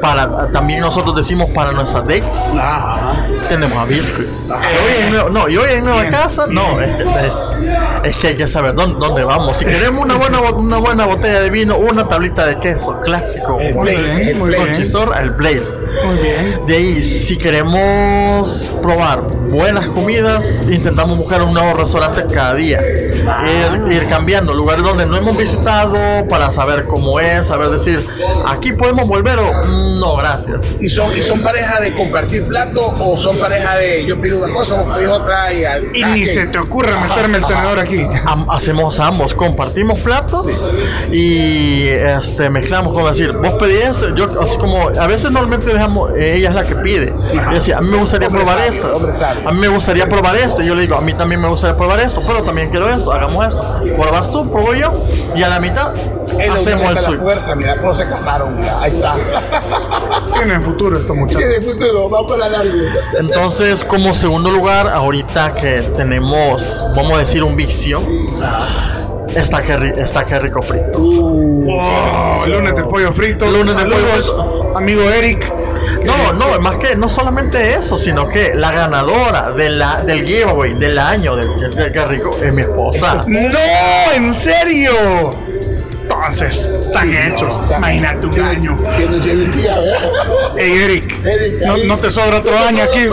para 0.00 0.50
también 0.52 0.80
nosotros 0.80 1.16
decimos 1.16 1.48
para 1.54 1.72
nuestras 1.72 2.04
dates, 2.06 2.50
Ajá. 2.58 3.26
Tenemos 3.48 3.76
a 3.78 3.84
Biscuit. 3.84 4.28
Y 4.46 4.50
hoy 4.50 5.26
en 5.26 5.32
no, 5.34 5.48
y 5.48 5.56
hoy 5.56 5.70
en 5.72 5.84
Nueva 5.84 6.00
Bien, 6.02 6.12
Casa, 6.12 6.46
no, 6.48 6.80
es, 6.80 6.94
que- 6.94 8.08
es 8.08 8.16
que 8.18 8.26
hay 8.28 8.36
que 8.36 8.48
saber 8.48 8.74
dónde, 8.74 8.96
dónde 8.98 9.24
vamos. 9.24 9.56
Si 9.58 9.64
queremos 9.64 10.04
una 10.04 10.14
buena, 10.16 10.40
una 10.40 10.78
buena 10.78 11.06
botella 11.06 11.40
de 11.40 11.50
vino, 11.50 11.76
una 11.78 12.06
tablita 12.08 12.44
de 12.46 12.58
queso 12.60 12.98
clásico, 13.02 13.58
El 13.60 13.74
Blaze, 13.74 14.18
bien, 14.18 14.36
el 14.36 14.42
Blaze. 14.42 14.64
bien. 14.92 15.18
el 15.22 15.30
Blaze. 15.30 15.76
Muy 16.04 16.18
bien. 16.18 16.66
De 16.66 16.76
ahí, 16.76 17.02
si 17.02 17.38
queremos 17.38 18.72
probar 18.82 19.22
buenas 19.22 19.90
comidas, 19.90 20.54
intentamos 20.68 21.16
buscar 21.16 21.42
un 21.42 21.54
nuevo 21.54 21.74
restaurante 21.74 22.24
cada 22.32 22.54
día. 22.54 22.80
Ir, 22.82 23.92
ir 23.92 24.08
cambiando 24.08 24.52
lugares 24.54 24.84
donde 24.84 25.06
no 25.06 25.16
hemos 25.16 25.36
visitado 25.36 25.96
para 26.28 26.50
saber 26.50 26.84
cómo 26.86 27.20
es, 27.20 27.46
saber 27.46 27.68
decir, 27.70 28.04
aquí 28.46 28.72
podemos 28.72 29.06
volver 29.08 29.38
o 29.38 29.50
"Mm, 29.64 29.98
no, 30.00 30.16
gracias. 30.16 30.62
¿Y 30.80 30.88
son, 30.88 31.16
¿Y 31.16 31.22
son 31.22 31.40
pareja 31.42 31.80
de 31.80 31.94
compartir 31.94 32.44
plato 32.46 32.94
o 32.98 33.16
son 33.16 33.33
pareja 33.34 33.76
de 33.76 34.04
yo 34.06 34.20
pido 34.20 34.38
una 34.38 34.52
cosa, 34.52 34.80
vos 34.82 34.96
pedís 34.96 35.08
otra 35.08 35.52
y 35.52 35.64
al 35.64 35.96
Y 35.96 36.04
ni 36.04 36.26
se 36.26 36.46
te 36.46 36.58
ocurra 36.58 36.98
meterme 37.00 37.38
el 37.38 37.46
tenedor 37.46 37.78
aquí. 37.78 38.06
Hacemos 38.48 38.98
ambos, 39.00 39.34
compartimos 39.34 40.00
platos 40.00 40.46
y 41.10 41.88
este 41.88 42.50
mezclamos 42.50 42.94
como 42.94 43.08
decir, 43.08 43.32
vos 43.32 43.54
pedí 43.54 43.76
esto, 43.76 44.14
yo 44.14 44.40
así 44.40 44.56
como 44.58 44.88
a 44.88 45.06
veces 45.06 45.30
normalmente 45.30 45.72
dejamos, 45.72 46.12
eh, 46.12 46.36
ella 46.36 46.50
es 46.50 46.54
la 46.54 46.64
que 46.64 46.76
pide. 46.76 47.14
Y 47.32 47.54
decía, 47.54 47.78
a 47.78 47.80
mí 47.80 47.88
me 47.88 47.98
gustaría 47.98 48.28
Hombre 48.28 48.42
probar 48.42 48.58
sabio, 48.58 49.06
esto. 49.08 49.48
A 49.48 49.52
mí 49.52 49.58
me 49.58 49.68
gustaría 49.68 50.08
probar 50.08 50.36
esto. 50.36 50.62
Y 50.62 50.66
yo 50.66 50.74
le 50.74 50.82
digo, 50.82 50.96
a 50.96 51.00
mí 51.00 51.14
también 51.14 51.40
me 51.40 51.48
gustaría 51.48 51.76
probar 51.76 52.00
esto, 52.00 52.22
pero 52.26 52.42
también 52.42 52.70
quiero 52.70 52.88
esto, 52.88 53.12
hagamos 53.12 53.46
esto. 53.46 53.62
Pruebas 53.96 54.30
tú, 54.30 54.50
pruebo 54.50 54.74
yo 54.74 54.92
y 55.34 55.42
a 55.42 55.48
la 55.48 55.60
mitad 55.60 55.92
hacemos 56.50 56.90
el 56.90 56.98
suyo. 56.98 57.20
fuerza, 57.20 57.54
mira, 57.54 57.76
cómo 57.76 57.94
se 57.94 58.08
casaron, 58.08 58.58
mira, 58.58 58.80
ahí 58.80 58.90
está. 58.90 59.16
Tienen 60.32 60.62
futuro 60.62 60.96
estos 60.96 61.16
muchachos. 61.16 61.42
Tiene 61.48 61.64
futuro, 61.66 62.10
va 62.10 62.26
para 62.26 62.48
largo. 62.48 62.78
Entonces, 63.28 63.84
como 63.84 64.12
segundo 64.14 64.50
lugar, 64.50 64.88
ahorita 64.88 65.54
que 65.54 65.82
tenemos, 65.96 66.84
vamos 66.94 67.14
a 67.14 67.18
decir, 67.20 67.42
un 67.42 67.56
vicio, 67.56 68.02
está 69.34 69.62
que, 69.62 69.76
ri- 69.76 69.98
está 69.98 70.24
que 70.24 70.38
rico 70.38 70.60
frito. 70.62 70.98
Oh, 70.98 72.44
lunes 72.46 72.76
de 72.76 72.82
pollo 72.84 73.12
frito. 73.12 73.46
Lunes 73.46 73.76
de 73.76 73.84
pollo 73.84 74.76
Amigo 74.76 75.02
Eric. 75.10 75.52
No, 76.04 76.34
no, 76.34 76.60
más 76.60 76.76
que 76.76 76.94
no 76.96 77.08
solamente 77.08 77.76
eso, 77.76 77.96
sino 77.96 78.28
que 78.28 78.54
la 78.54 78.70
ganadora 78.70 79.52
de 79.52 79.70
la, 79.70 80.02
del 80.02 80.22
giveaway 80.26 80.74
del 80.74 80.98
año 80.98 81.34
del 81.34 81.48
del- 81.74 82.08
rico 82.08 82.36
es 82.42 82.52
mi 82.52 82.60
esposa. 82.60 83.24
¡No! 83.26 84.12
¿En 84.14 84.34
serio? 84.34 84.92
Entonces, 86.24 86.68
están 86.86 87.14
hechos. 87.14 87.60
Imagínate 87.76 88.26
un 88.26 88.40
año. 88.40 88.78
Ey, 90.56 90.72
Eric, 90.72 91.14
Eric, 91.24 91.86
no, 91.86 91.98
te 91.98 92.10
sobra 92.10 92.38
otro 92.38 92.58
año 92.58 92.82
aquí 92.82 93.08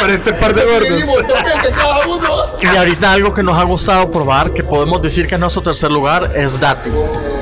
para 0.00 0.14
este 0.14 0.32
par 0.32 0.54
de 0.54 0.64
gordos. 0.64 1.04
Y 2.62 2.66
ahorita 2.66 3.12
algo 3.12 3.34
que 3.34 3.42
nos 3.42 3.58
ha 3.58 3.64
gustado 3.64 4.12
probar, 4.12 4.52
que 4.52 4.62
podemos 4.62 5.02
decir 5.02 5.26
que 5.26 5.34
es 5.34 5.40
nuestro 5.40 5.62
tercer 5.62 5.90
lugar, 5.90 6.32
es 6.36 6.58
Dati. 6.60 6.90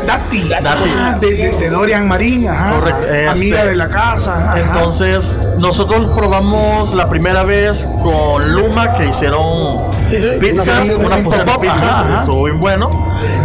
Dati, 0.07 0.49
Dati. 0.49 0.67
Ah, 0.97 1.17
de, 1.21 1.33
de- 1.35 1.51
de 1.59 1.71
Dorian 1.71 2.07
Marín, 2.09 2.49
ajá. 2.49 2.71
Correcto, 2.79 3.07
este- 3.07 3.29
Amiga 3.29 3.65
de 3.65 3.77
la 3.77 3.89
casa. 3.89 4.51
ajá. 4.51 4.61
Entonces, 4.61 5.41
nosotros 5.59 6.07
probamos 6.15 6.95
la 6.95 7.09
primera 7.09 7.45
vez 7.45 7.89
con 8.03 8.53
Luma, 8.55 8.95
que 8.97 9.07
hicieron 9.09 9.93
Sí, 10.05 10.19
sí, 10.19 10.29
pizzas, 10.41 10.89
una 10.91 11.17
pizza. 11.17 11.43
ajá. 11.43 12.19
estuvo 12.21 12.45
bien 12.45 12.61
bueno. 12.61 12.91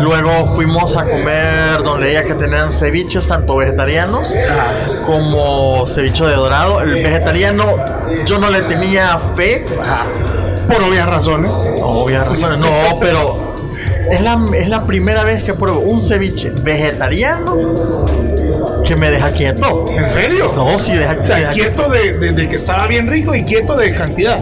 Luego 0.02 0.56
fuimos 0.56 0.96
a 0.98 1.04
comer 1.06 1.84
donde 1.84 2.08
leía 2.08 2.24
que 2.24 2.34
tenían 2.34 2.72
ceviches, 2.74 3.28
tanto 3.28 3.58
vegetarianos 3.58 4.34
como 5.06 5.88
ceviche 5.88 6.26
de 6.26 6.36
dorado. 6.36 6.82
El 6.82 6.94
vegetariano, 6.96 7.64
yo 8.26 8.38
no 8.40 8.50
le 8.50 8.62
tenía 8.64 9.20
fe, 9.36 9.66
Por 10.68 10.84
obvias 10.84 11.08
razones. 11.08 11.56
obvias 11.82 12.28
razones, 12.28 12.60
no, 12.60 12.68
pero 13.00 13.49
es 14.12 14.22
la, 14.22 14.40
es 14.58 14.68
la 14.68 14.86
primera 14.86 15.24
vez 15.24 15.44
que 15.44 15.54
pruebo 15.54 15.80
un 15.82 16.00
ceviche 16.02 16.52
vegetariano 16.64 18.06
que 18.86 18.96
me 18.96 19.10
deja 19.12 19.32
quieto. 19.32 19.86
¿En 19.90 20.10
serio? 20.10 20.52
No, 20.56 20.80
sí, 20.80 20.96
deja, 20.96 21.18
O 21.22 21.26
sea, 21.26 21.36
deja 21.38 21.50
quieto 21.52 21.90
de, 21.90 22.18
de- 22.18 22.32
de 22.32 22.50
que 22.50 22.56
estaba 22.56 22.88
bien 22.88 23.08
rico 23.08 23.36
y 23.36 23.44
quieto 23.44 23.76
de 23.76 23.94
cantidad. 23.96 24.40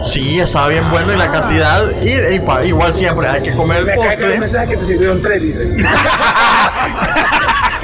Sí, 0.00 0.38
estaba 0.38 0.68
bien 0.68 0.84
bueno 0.90 1.12
y 1.14 1.16
la 1.16 1.28
cantidad, 1.30 1.84
y, 2.02 2.34
y 2.34 2.40
pa- 2.40 2.64
igual 2.64 2.92
siempre 2.92 3.26
hay 3.26 3.42
que 3.42 3.52
comer 3.52 3.78
el 3.78 3.86
Me 3.86 3.94
postre. 3.94 4.32
un 4.34 4.38
mensaje 4.40 4.68
que 4.68 4.76
te 4.76 4.84
sirvieron 4.84 5.22
tres, 5.22 5.40
dice. 5.40 5.64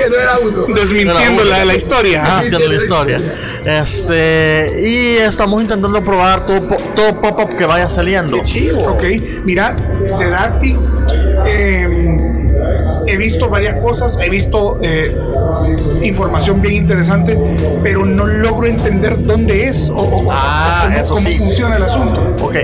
que 0.03 0.11
no 0.11 0.17
era 0.17 0.39
uno. 0.39 0.75
Desmintiendo 0.75 1.45
la, 1.45 1.65
la 1.65 1.75
historia. 1.75 2.43
la 2.51 2.75
historia. 2.75 3.19
Este, 3.65 4.81
y 4.83 5.17
estamos 5.19 5.61
intentando 5.63 6.03
probar 6.03 6.47
todo, 6.47 6.61
todo 6.97 7.21
pop-up 7.21 7.57
que 7.57 7.67
vaya 7.67 7.89
saliendo. 7.89 8.37
Qué 8.39 8.43
chivo. 8.43 8.79
Ok, 8.93 9.05
mira, 9.45 9.77
de 10.19 10.31
Dati 10.31 10.77
eh, 11.47 12.17
he 13.07 13.17
visto 13.17 13.49
varias 13.49 13.77
cosas, 13.81 14.19
he 14.21 14.31
visto 14.31 14.79
eh, 14.83 15.17
información 16.03 16.61
bien 16.63 16.75
interesante, 16.77 17.39
pero 17.83 18.05
no 18.07 18.27
logro 18.27 18.67
entender 18.67 19.23
dónde 19.25 19.69
es 19.69 19.89
o, 19.91 19.95
o- 19.97 20.27
o 20.27 20.33
Ah, 20.33 20.85
cómo, 20.87 20.99
eso 20.99 21.15
cómo 21.15 21.29
sí. 21.29 21.39
funciona 21.39 21.77
el 21.77 21.83
asunto. 21.83 22.37
Ok, 22.43 22.57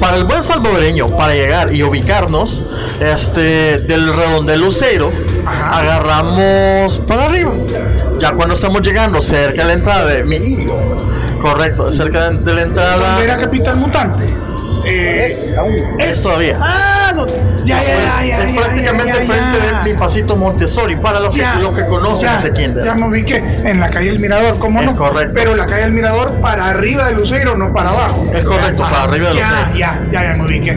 para 0.00 0.16
el 0.16 0.24
buen 0.24 0.42
salvadoreño, 0.42 1.08
para 1.16 1.34
llegar 1.34 1.72
y 1.74 1.82
ubicarnos, 1.82 2.64
este, 3.00 3.78
del 3.78 4.12
redondel 4.14 4.60
Lucero. 4.60 5.12
Agarramos 5.50 6.98
para 7.06 7.26
arriba. 7.26 7.52
Ya 8.18 8.32
cuando 8.32 8.54
estamos 8.54 8.82
llegando 8.82 9.20
cerca 9.22 9.62
de 9.62 9.68
la 9.68 9.72
entrada 9.74 10.06
de 10.06 10.24
mi, 10.24 10.38
Menidio. 10.38 10.74
correcto, 11.40 11.90
cerca 11.92 12.30
de, 12.30 12.54
la 12.54 12.62
entrada. 12.62 12.96
¿Dónde 13.10 13.24
era 13.24 13.36
Capital 13.36 13.76
Mutante? 13.76 14.24
Eh, 14.84 15.26
Es, 15.26 15.54
aún. 15.56 15.74
Es 15.98 16.22
todavía. 16.22 16.58
Ah, 16.60 17.12
no, 17.14 17.26
ya, 17.64 17.82
ya, 17.82 17.82
ya, 17.82 18.24
ya, 18.24 18.44
es 18.44 18.54
ya, 18.54 18.60
prácticamente 18.60 19.12
ya, 19.12 19.20
ya, 19.20 19.26
frente 19.26 19.58
ya. 19.58 19.66
del 19.82 19.92
Pipacito 19.92 20.36
Montessori, 20.36 20.96
para 20.96 21.20
los 21.20 21.34
que, 21.34 21.40
Ya, 21.42 21.56
los 21.56 21.74
que 21.76 21.86
conocen 21.86 22.28
ya, 22.30 22.38
ese 22.38 22.52
kinder. 22.52 22.84
Ya 22.84 22.94
me 22.94 23.08
ubiqué 23.08 23.36
en 23.36 23.78
la 23.80 23.90
calle 23.90 24.08
del 24.08 24.20
Mirador, 24.20 24.58
¿cómo 24.58 24.80
no? 24.80 24.96
correcto. 24.96 25.32
Pero 25.34 25.54
la 25.54 25.66
calle 25.66 25.82
del 25.82 25.92
Mirador 25.92 26.32
para 26.40 26.70
arriba 26.70 27.08
de 27.08 27.12
Luceiro, 27.14 27.56
no 27.56 27.72
para 27.74 27.90
abajo. 27.90 28.26
Es 28.32 28.42
correcto, 28.44 28.82
para 28.82 29.02
arriba 29.02 29.28
de 29.30 29.36
ya, 29.36 29.50
Luceiro. 29.50 29.78
Ya, 29.78 30.00
ya, 30.12 30.22
ya 30.22 30.34
me 30.36 30.44
ubiqué. 30.46 30.76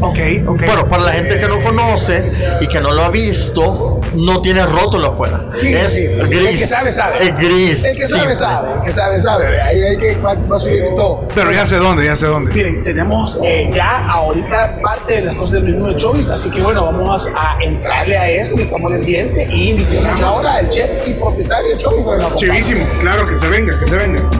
Ok, 0.00 0.18
ok. 0.46 0.62
Bueno, 0.66 0.88
para 0.88 1.04
la 1.04 1.12
gente 1.12 1.38
que 1.38 1.46
no 1.46 1.58
conoce 1.60 2.32
y 2.60 2.68
que 2.68 2.80
no 2.80 2.92
lo 2.92 3.04
ha 3.04 3.10
visto, 3.10 4.00
no 4.14 4.40
tiene 4.40 4.64
rótulo 4.64 5.08
afuera. 5.08 5.44
Sí, 5.56 5.74
es 5.74 5.92
sí. 5.92 6.06
gris. 6.06 6.48
El 6.48 6.58
que 6.58 6.66
sabe, 6.66 6.92
sabe. 6.92 7.28
Es 7.28 7.36
gris. 7.36 7.84
El 7.84 7.96
que 7.96 8.08
sabe, 8.08 8.20
simple. 8.20 8.36
sabe. 8.36 8.72
El 8.74 8.82
que 8.82 8.92
sabe, 8.92 9.20
sabe. 9.20 9.60
Ahí 9.60 9.80
hay 9.82 9.96
que 9.98 10.16
va 10.16 10.32
a 10.32 10.58
subir 10.58 10.84
y 10.92 10.96
todo. 10.96 11.28
Pero 11.34 11.52
ya 11.52 11.66
sé 11.66 11.76
dónde, 11.76 12.04
ya 12.04 12.16
sé 12.16 12.26
dónde. 12.26 12.52
Miren, 12.54 12.82
tenemos 12.82 13.38
eh, 13.44 13.70
ya 13.74 14.06
ahorita 14.08 14.80
parte 14.80 15.14
de 15.14 15.22
las 15.22 15.36
cosas 15.36 15.62
del 15.62 15.64
menú 15.64 15.88
de 15.88 15.96
Chovis, 15.96 16.28
así 16.30 16.50
que 16.50 16.62
bueno, 16.62 16.86
vamos 16.86 17.28
a 17.34 17.58
entrarle 17.62 18.16
a 18.16 18.30
eso, 18.30 18.54
estamos 18.54 18.92
el 18.92 19.04
diente 19.04 19.46
y 19.50 19.70
invitemos 19.70 20.22
ahora 20.22 20.56
al 20.56 20.68
chef 20.70 21.06
y 21.06 21.14
propietario 21.14 21.70
de 21.70 21.76
Chovis. 21.76 22.06
Chivísimo, 22.36 22.84
claro, 23.00 23.24
que 23.24 23.36
se 23.36 23.48
venga, 23.48 23.78
que 23.78 23.86
se 23.86 23.96
venga. 23.96 24.39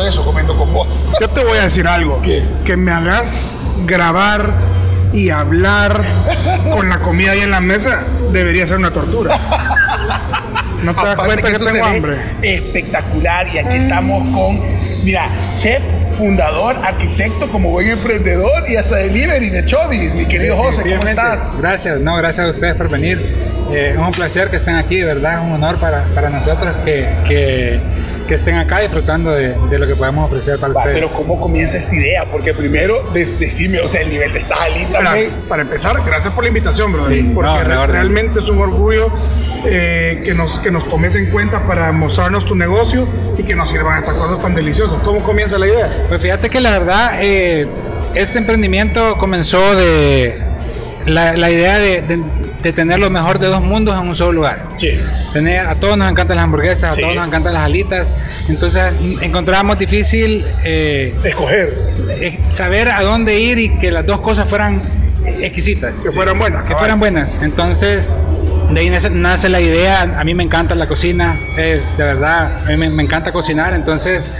Eso 0.00 0.24
comiendo 0.24 0.56
con 0.56 0.72
vos. 0.72 1.04
Yo 1.20 1.28
te 1.28 1.44
voy 1.44 1.58
a 1.58 1.64
decir 1.64 1.86
algo. 1.86 2.22
¿Qué? 2.22 2.42
Que 2.64 2.76
me 2.76 2.92
hagas 2.92 3.52
grabar 3.84 4.50
y 5.12 5.28
hablar 5.28 6.02
con 6.72 6.88
la 6.88 7.00
comida 7.00 7.32
ahí 7.32 7.40
en 7.40 7.50
la 7.50 7.60
mesa 7.60 8.04
debería 8.32 8.66
ser 8.66 8.78
una 8.78 8.90
tortura. 8.90 9.38
¿No 10.82 10.94
te 10.94 11.06
das 11.06 11.16
cuenta 11.16 11.48
que, 11.52 11.58
se 11.58 11.64
tengo 11.64 11.84
hambre? 11.84 12.16
Espectacular. 12.42 13.46
Y 13.54 13.58
aquí 13.58 13.76
estamos 13.76 14.22
con, 14.34 14.60
mira, 15.04 15.28
chef, 15.54 15.82
fundador, 16.16 16.76
arquitecto, 16.82 17.50
como 17.50 17.70
buen 17.70 17.88
emprendedor 17.88 18.68
y 18.68 18.76
hasta 18.76 18.96
delivery 18.96 19.50
de 19.50 19.64
Chovis. 19.64 20.14
Mi 20.14 20.26
querido 20.26 20.56
José, 20.56 20.82
¿cómo 20.82 21.08
estás? 21.08 21.56
Gracias, 21.58 22.00
no, 22.00 22.16
gracias 22.16 22.46
a 22.46 22.50
ustedes 22.50 22.74
por 22.74 22.88
venir. 22.88 23.18
Eh, 23.70 23.90
es 23.92 23.98
un 23.98 24.10
placer 24.10 24.50
que 24.50 24.56
estén 24.56 24.76
aquí, 24.76 24.96
de 24.96 25.04
verdad, 25.04 25.34
es 25.34 25.44
un 25.44 25.52
honor 25.52 25.76
para, 25.76 26.04
para 26.14 26.30
nosotros 26.30 26.74
que, 26.84 27.08
que, 27.26 27.80
que 28.32 28.36
estén 28.36 28.56
acá 28.56 28.80
disfrutando 28.80 29.32
de, 29.32 29.54
de 29.68 29.78
lo 29.78 29.86
que 29.86 29.94
podemos 29.94 30.24
ofrecer 30.24 30.58
para 30.58 30.72
Va, 30.72 30.80
ustedes. 30.80 30.96
pero 30.96 31.10
¿cómo 31.10 31.38
comienza 31.38 31.76
esta 31.76 31.94
idea? 31.94 32.24
Porque 32.32 32.54
primero, 32.54 32.94
de- 33.12 33.26
decime, 33.36 33.78
o 33.80 33.88
sea, 33.88 34.00
el 34.00 34.08
nivel 34.08 34.32
de 34.32 34.38
esta 34.38 34.56
jalita, 34.56 35.00
Para, 35.00 35.14
para 35.48 35.62
empezar, 35.62 35.96
gracias 36.06 36.32
por 36.32 36.42
la 36.44 36.48
invitación, 36.48 36.92
brother. 36.92 37.12
Sí, 37.14 37.30
porque 37.34 37.50
no, 37.50 37.62
re- 37.62 37.86
realmente 37.88 38.38
es 38.40 38.48
un 38.48 38.58
orgullo 38.58 39.12
eh, 39.66 40.22
que, 40.24 40.32
nos, 40.32 40.58
que 40.60 40.70
nos 40.70 40.88
tomes 40.88 41.14
en 41.14 41.26
cuenta 41.30 41.66
para 41.66 41.92
mostrarnos 41.92 42.46
tu 42.46 42.54
negocio 42.54 43.06
y 43.36 43.42
que 43.42 43.54
nos 43.54 43.68
sirvan 43.70 43.98
estas 43.98 44.14
cosas 44.14 44.40
tan 44.40 44.54
deliciosas. 44.54 44.98
¿Cómo 45.04 45.22
comienza 45.22 45.58
la 45.58 45.66
idea? 45.66 46.06
Pues 46.08 46.22
fíjate 46.22 46.48
que 46.48 46.60
la 46.60 46.70
verdad, 46.70 47.18
eh, 47.20 47.66
este 48.14 48.38
emprendimiento 48.38 49.18
comenzó 49.18 49.74
de 49.74 50.38
la, 51.04 51.34
la 51.36 51.50
idea 51.50 51.78
de, 51.78 52.00
de- 52.00 52.22
de 52.62 52.72
tener 52.72 52.98
lo 53.00 53.10
mejor 53.10 53.38
de 53.40 53.48
dos 53.48 53.60
mundos 53.60 54.00
en 54.00 54.08
un 54.08 54.14
solo 54.16 54.32
lugar. 54.32 54.68
Sí. 54.76 54.98
Tener, 55.32 55.60
a 55.66 55.74
todos 55.76 55.96
nos 55.96 56.10
encantan 56.10 56.36
las 56.36 56.44
hamburguesas, 56.44 56.94
Sí. 56.94 57.00
a 57.00 57.04
todos 57.04 57.16
nos 57.16 57.26
encantan 57.26 57.54
las 57.54 57.62
alitas. 57.64 58.14
Entonces 58.48 58.94
encontrábamos 59.20 59.78
difícil 59.78 60.44
eh, 60.64 61.14
Escoger. 61.24 61.72
eh, 62.10 62.38
saber 62.50 62.88
a 62.88 63.02
dónde 63.02 63.38
ir 63.40 63.58
y 63.58 63.78
que 63.78 63.90
las 63.90 64.04
dos 64.06 64.20
cosas 64.20 64.48
fueran 64.48 64.82
exquisitas. 65.40 66.00
Que 66.00 66.10
fueran 66.10 66.38
buenas. 66.38 66.64
que 66.64 66.74
fueran 66.74 66.98
buenas. 67.00 67.36
Entonces, 67.40 68.08
de 68.70 68.80
ahí 68.80 68.90
nace, 68.90 69.10
nace 69.10 69.48
la 69.48 69.60
idea. 69.60 70.02
A 70.18 70.24
mí 70.24 70.34
me 70.34 70.42
encanta 70.42 70.74
la 70.74 70.86
cocina, 70.86 71.38
es 71.56 71.84
de 71.96 72.04
verdad, 72.04 72.64
a 72.64 72.68
mí 72.70 72.76
me, 72.76 72.90
me 72.90 73.02
encanta 73.02 73.32
cocinar. 73.32 73.74
Entonces, 73.74 74.30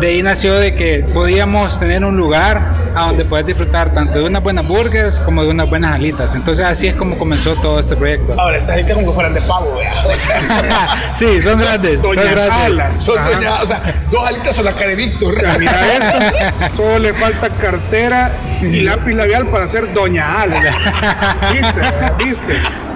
de 0.00 0.06
ahí 0.08 0.22
nació 0.22 0.54
de 0.54 0.74
que 0.74 1.04
podíamos 1.12 1.78
tener 1.78 2.04
un 2.04 2.16
lugar 2.16 2.74
a 2.94 3.06
donde 3.06 3.24
poder 3.24 3.44
disfrutar 3.44 3.92
tanto 3.92 4.18
de 4.18 4.24
unas 4.24 4.42
buenas 4.42 4.66
burgers 4.66 5.18
como 5.20 5.42
de 5.44 5.50
unas 5.50 5.68
buenas 5.68 5.94
alitas. 5.96 6.34
Entonces, 6.34 6.64
así 6.66 6.88
es 6.88 6.94
como 6.94 7.18
comenzó 7.18 7.54
todo 7.56 7.78
este 7.80 7.96
proyecto. 7.96 8.34
Ahora, 8.38 8.56
esta 8.56 8.74
gente 8.74 8.94
como 8.94 9.08
que 9.08 9.12
fueran 9.12 9.34
de 9.34 9.42
pavo, 9.42 9.76
vea. 9.76 9.92
O 10.06 10.14
sea, 10.14 11.12
sí, 11.16 11.40
son 11.42 11.58
grandes. 11.58 12.00
son 12.00 12.14
Doña 12.16 12.22
grandes. 12.22 12.46
Sala. 12.48 12.96
Son 12.96 13.24
doña, 13.24 13.62
o 13.62 13.66
sea, 13.66 13.82
dos 14.10 14.26
alitas 14.26 14.54
son 14.56 14.64
la 14.64 14.72
cara 14.72 14.88
de 14.88 14.96
Víctor. 14.96 15.34
Mira 15.58 15.92
esto, 15.96 16.76
todo 16.76 16.98
le 16.98 17.12
falta 17.14 17.48
cartera 17.50 18.32
Sí. 18.44 18.66
y 18.66 18.80
lápiz 18.82 19.14
labial 19.14 19.46
para 19.46 19.66
ser 19.68 19.92
Doña 19.92 20.42
Ala. 20.42 20.60
¿Viste? 21.52 22.24
¿Viste? 22.24 22.87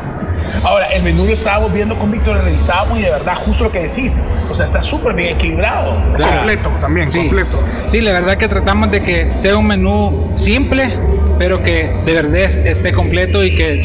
Ahora, 0.64 0.86
el 0.86 1.02
menú 1.02 1.26
lo 1.26 1.32
estábamos 1.32 1.72
viendo 1.72 1.98
con 1.98 2.10
Víctor, 2.10 2.36
lo 2.36 2.42
revisábamos 2.42 2.98
y 2.98 3.02
de 3.02 3.10
verdad, 3.10 3.34
justo 3.44 3.64
lo 3.64 3.72
que 3.72 3.80
decís. 3.80 4.14
O 4.50 4.54
sea, 4.54 4.64
está 4.64 4.82
súper 4.82 5.14
bien 5.14 5.34
equilibrado. 5.34 5.92
O 6.14 6.18
sea, 6.18 6.36
Completo 6.36 6.70
también, 6.80 7.10
Sí. 7.10 7.18
completo. 7.18 7.58
Sí, 7.88 8.00
la 8.00 8.12
verdad 8.12 8.36
que 8.36 8.48
tratamos 8.48 8.90
de 8.90 9.02
que 9.02 9.34
sea 9.34 9.56
un 9.56 9.66
menú 9.66 10.32
simple, 10.36 10.98
pero 11.38 11.62
que 11.62 11.90
de 12.04 12.12
verdad 12.12 12.36
es- 12.36 12.54
esté 12.56 12.92
completo 12.92 13.42
y 13.44 13.54
que, 13.54 13.80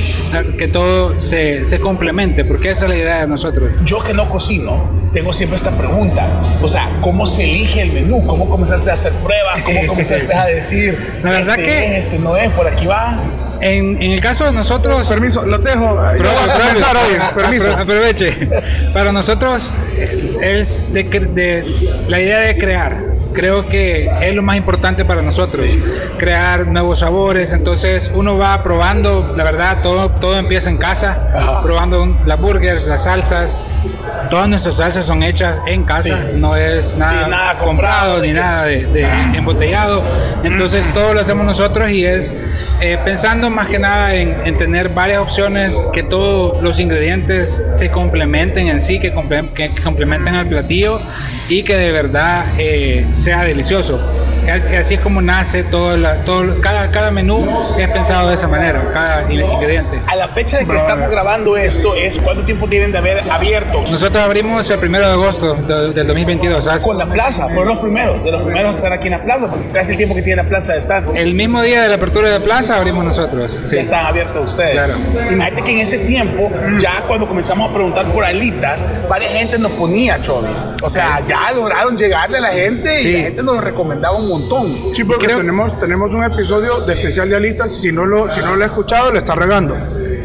que 0.57 0.67
todo 0.67 1.19
se, 1.19 1.63
se 1.65 1.79
complemente, 1.79 2.43
porque 2.45 2.71
esa 2.71 2.85
es 2.85 2.89
la 2.89 2.97
idea 2.97 3.19
de 3.21 3.27
nosotros. 3.27 3.71
Yo 3.83 4.03
que 4.03 4.13
no 4.13 4.29
cocino, 4.29 4.91
tengo 5.13 5.31
siempre 5.33 5.55
esta 5.55 5.71
pregunta. 5.71 6.27
O 6.61 6.67
sea, 6.67 6.89
¿cómo 7.01 7.25
se 7.27 7.45
elige 7.45 7.81
el 7.81 7.93
menú? 7.93 8.25
¿Cómo 8.27 8.49
comenzaste 8.49 8.91
a 8.91 8.93
hacer 8.93 9.13
pruebas? 9.13 9.61
¿Cómo 9.63 9.79
comenzaste 9.87 10.33
a 10.35 10.45
decir, 10.45 10.97
La 11.23 11.31
verdad 11.31 11.57
este 11.57 11.65
que- 11.71 11.97
es, 11.97 12.05
este 12.05 12.19
no 12.19 12.35
es, 12.35 12.49
por 12.51 12.67
aquí 12.67 12.85
va? 12.85 13.17
En, 13.61 14.01
en 14.01 14.11
el 14.11 14.21
caso 14.21 14.45
de 14.45 14.51
nosotros... 14.53 15.07
Permiso, 15.07 15.45
lo 15.45 15.57
dejo. 15.57 15.79
Yo 15.79 16.23
voy 16.23 16.27
a 16.27 16.47
Apro- 16.47 16.59
comenzar 16.67 16.97
hoy. 16.97 17.13
apro- 17.15 17.33
Permiso. 17.35 17.71
apro- 17.71 17.81
Aproveche. 17.81 18.49
Para 18.93 19.11
nosotros 19.11 19.71
eh, 19.95 20.37
es 20.41 20.93
de, 20.93 21.03
de 21.03 22.03
la 22.07 22.19
idea 22.19 22.39
de 22.39 22.57
crear. 22.57 22.95
Creo 23.33 23.65
que 23.65 24.09
es 24.21 24.33
lo 24.33 24.41
más 24.43 24.57
importante 24.57 25.05
para 25.05 25.21
nosotros. 25.21 25.61
Crear 26.17 26.67
nuevos 26.67 26.99
sabores. 26.99 27.51
Entonces 27.53 28.11
uno 28.13 28.37
va 28.37 28.61
probando, 28.63 29.33
la 29.37 29.43
verdad, 29.43 29.77
todo, 29.83 30.09
todo 30.11 30.37
empieza 30.37 30.69
en 30.69 30.77
casa. 30.77 31.31
Ajá. 31.35 31.61
Probando 31.63 32.17
las 32.25 32.39
burgers, 32.39 32.85
las 32.87 33.03
salsas. 33.03 33.55
Todas 34.29 34.47
nuestras 34.49 34.75
salsas 34.75 35.05
son 35.05 35.23
hechas 35.23 35.57
en 35.67 35.83
casa, 35.83 36.03
Sí. 36.03 36.13
no 36.35 36.55
es 36.55 36.95
nada, 36.97 37.23
Sí, 37.25 37.29
nada 37.31 37.57
comprado, 37.59 38.19
ni 38.19 38.27
que- 38.29 38.33
nada 38.33 38.65
de, 38.65 38.85
de 38.85 39.07
embotellado. 39.35 40.03
Entonces 40.43 40.85
todo 40.93 41.13
lo 41.13 41.21
hacemos 41.21 41.45
nosotros 41.45 41.89
y 41.91 42.05
es 42.05 42.33
eh, 42.79 42.97
pensando 43.03 43.49
más 43.49 43.67
que 43.67 43.79
nada 43.79 44.13
en, 44.13 44.35
en 44.45 44.57
tener 44.57 44.89
varias 44.89 45.19
opciones, 45.21 45.75
que 45.93 46.03
todos 46.03 46.61
los 46.61 46.79
ingredientes 46.79 47.63
se 47.71 47.89
complementen 47.89 48.67
en 48.67 48.81
sí, 48.81 48.99
que, 48.99 49.13
comple- 49.13 49.49
que 49.53 49.69
complementen 49.83 50.35
al 50.35 50.45
platillo 50.47 50.99
y 51.49 51.63
que 51.63 51.75
de 51.75 51.91
verdad 51.91 52.45
eh, 52.57 53.07
sea 53.15 53.43
delicioso. 53.43 53.99
Así, 54.79 54.93
es 54.95 54.99
como 55.01 55.21
nace 55.21 55.63
todo, 55.63 55.95
la- 55.97 56.15
todo 56.23 56.59
cada, 56.61 56.89
cada 56.91 57.11
menú 57.11 57.47
es 57.77 57.87
pensado 57.89 58.29
de 58.29 58.35
esa 58.35 58.47
manera, 58.47 58.81
cada 58.93 59.31
in- 59.31 59.41
ingrediente. 59.41 59.99
A 60.07 60.15
la 60.15 60.27
fecha 60.27 60.57
de 60.59 60.65
que 60.65 60.77
estamos 60.77 61.09
grabando 61.09 61.57
esto, 61.57 61.95
es 61.95 62.17
¿cuánto 62.17 62.43
tiempo 62.43 62.67
tienen 62.67 62.91
de 62.91 62.97
haber 62.97 63.29
abierto? 63.29 63.81
Nosotros 63.89 64.23
abrimos 64.23 64.69
el 64.69 64.79
primero 64.79 65.05
de 65.07 65.13
agosto 65.13 65.55
de- 65.55 65.93
del 65.93 66.07
2022. 66.07 66.63
¿sabes? 66.63 66.83
Con 66.83 66.97
la 66.97 67.05
plaza, 67.07 67.45
fueron 67.49 67.69
los 67.69 67.77
primeros, 67.79 68.23
de 68.23 68.31
los 68.31 68.41
primeros 68.41 68.71
que 68.71 68.77
están 68.77 68.93
aquí 68.93 69.07
en 69.07 69.13
la 69.13 69.23
plaza, 69.23 69.49
porque 69.49 69.67
casi 69.69 69.91
el 69.91 69.97
tiempo 69.97 70.15
que 70.15 70.21
tiene 70.21 70.41
la 70.43 70.47
plaza 70.49 70.73
de 70.73 70.79
estar. 70.79 71.03
El 71.15 71.33
mismo 71.33 71.61
día 71.61 71.83
de 71.83 71.89
la 71.89 71.95
apertura 71.95 72.29
de 72.29 72.39
plaza 72.39 72.77
abrimos 72.77 73.03
nosotros. 73.05 73.59
sí. 73.65 73.75
ya 73.75 73.81
están 73.81 74.05
abiertos 74.05 74.51
ustedes. 74.51 74.73
Claro. 74.73 74.93
Imagínate 75.31 75.61
que 75.63 75.71
en 75.71 75.79
ese 75.79 75.99
tiempo, 75.99 76.51
ya 76.79 77.03
cuando 77.07 77.27
comenzamos 77.27 77.69
a 77.69 77.73
preguntar 77.73 78.05
por 78.07 78.23
alitas, 78.23 78.85
varias 79.09 79.33
gente 79.33 79.59
nos 79.59 79.71
ponía 79.73 80.21
chovis. 80.21 80.65
O 80.81 80.89
sea, 80.89 81.21
ya 81.27 81.51
lograron 81.51 81.95
llegarle 81.97 82.37
a 82.37 82.41
la 82.41 82.49
gente 82.49 83.01
y 83.01 83.03
Sí. 83.03 83.13
la 83.13 83.19
gente 83.23 83.43
nos 83.43 83.55
lo 83.55 83.61
recomendaba 83.61 84.15
un 84.15 84.26
montón. 84.29 84.95
Sí, 84.95 85.03
porque 85.03 85.25
Creo- 85.27 85.37
tenemos, 85.39 85.79
tenemos 85.79 86.13
un 86.13 86.23
episodio 86.23 86.81
de 86.81 86.93
especial 86.93 87.29
de 87.29 87.35
alitas. 87.37 87.71
Si 87.81 87.91
no 87.91 88.05
lo, 88.05 88.33
si 88.33 88.41
no 88.41 88.55
lo 88.55 88.63
ha 88.63 88.67
escuchado, 88.67 89.11
le 89.11 89.19
está 89.19 89.35
regando. 89.35 89.75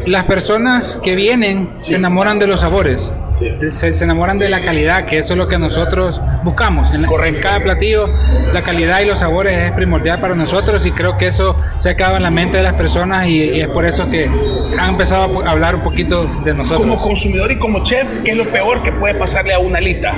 Las 0.05 0.25
personas 0.25 0.99
que 1.01 1.15
vienen 1.15 1.69
se 1.81 1.95
enamoran 1.95 2.37
de 2.39 2.47
los 2.47 2.59
sabores. 2.59 3.11
se, 3.33 3.71
se 3.95 4.03
enamoran 4.03 4.37
de 4.39 4.49
la 4.49 4.61
calidad, 4.63 5.05
que 5.05 5.19
eso 5.19 5.33
es 5.33 5.37
lo 5.37 5.47
que 5.47 5.57
nosotros 5.57 6.19
buscamos. 6.43 6.91
En, 6.93 7.01
la- 7.03 7.27
en 7.27 7.35
cada 7.41 7.59
platillo, 7.59 8.07
la 8.53 8.61
calidad 8.63 8.99
y 9.01 9.05
los 9.05 9.19
sabores 9.19 9.57
es 9.57 9.71
primordial 9.71 10.19
para 10.19 10.35
nosotros 10.35 10.85
y 10.85 10.91
creo 10.91 11.17
que 11.17 11.27
eso 11.27 11.55
se 11.77 11.89
ha 11.89 11.95
quedado 11.95 12.17
en 12.17 12.23
la 12.23 12.31
mente 12.31 12.57
de 12.57 12.63
las 12.63 12.73
personas 12.73 13.27
y, 13.27 13.41
y 13.41 13.61
es 13.61 13.67
por 13.69 13.85
eso 13.85 14.09
que 14.09 14.29
han 14.77 14.89
empezado 14.89 15.43
a 15.45 15.51
hablar 15.51 15.75
un 15.75 15.81
poquito 15.81 16.25
de 16.43 16.53
nosotros. 16.53 16.79
Como 16.81 16.97
consumidor 16.99 17.51
y 17.51 17.57
como 17.59 17.83
chef, 17.83 18.21
¿qué 18.23 18.31
es 18.31 18.37
lo 18.37 18.45
peor 18.49 18.81
que 18.83 18.91
puede 18.91 19.15
pasarle 19.15 19.53
a 19.53 19.59
una 19.59 19.77
alita? 19.77 20.13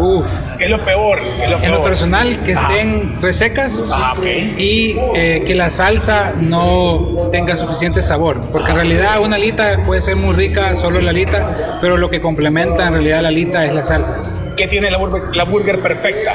Uf. 0.00 0.26
¿Qué 0.58 0.64
es 0.64 0.70
lo 0.70 0.78
peor? 0.78 1.18
¿Qué 1.20 1.44
es 1.44 1.50
lo 1.50 1.56
En 1.56 1.70
lo 1.70 1.76
peor? 1.78 1.84
personal, 1.88 2.40
que 2.44 2.52
estén 2.52 3.20
resecas 3.22 3.82
Ah, 3.92 4.14
ok. 4.18 4.24
y 4.58 4.96
eh, 5.14 5.42
que 5.46 5.54
la 5.54 5.70
salsa 5.70 6.32
no 6.38 7.28
tenga 7.32 7.56
suficiente 7.56 8.02
sabor. 8.02 8.38
Porque 8.52 8.70
en 8.70 8.76
realidad 8.76 9.20
una 9.20 9.36
alita 9.36 9.78
puede 9.84 10.02
ser 10.02 10.16
muy 10.16 10.34
rica, 10.34 10.76
solo 10.76 11.00
la 11.00 11.10
alita, 11.10 11.78
pero 11.80 11.96
lo 11.96 12.10
que 12.10 12.20
complementa 12.20 12.86
en 12.86 12.92
realidad 12.94 13.22
la 13.22 13.28
alita 13.28 13.64
es 13.64 13.72
la 13.74 13.82
salsa. 13.82 14.16
¿Qué 14.56 14.66
tiene 14.68 14.90
la 14.90 14.98
burger, 14.98 15.36
la 15.36 15.44
burger 15.44 15.80
perfecta? 15.80 16.34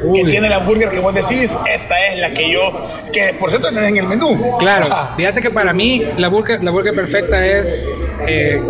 ¿Qué 0.00 0.06
Uy. 0.22 0.24
tiene 0.30 0.48
la 0.48 0.58
burger 0.58 0.90
que 0.90 0.98
vos 1.00 1.12
decís? 1.14 1.56
Esta 1.72 2.06
es 2.06 2.18
la 2.18 2.30
que 2.32 2.50
yo, 2.50 2.70
que 3.12 3.34
por 3.34 3.50
cierto 3.50 3.68
tenés 3.70 3.90
en 3.90 3.96
el 3.96 4.06
menú. 4.06 4.56
Claro, 4.58 4.86
Ajá. 4.86 5.14
fíjate 5.16 5.40
que 5.42 5.50
para 5.50 5.72
mí 5.72 6.04
la 6.18 6.28
burger, 6.28 6.62
la 6.62 6.70
burger 6.70 6.94
perfecta 6.94 7.44
es 7.44 7.84
eh, 8.26 8.60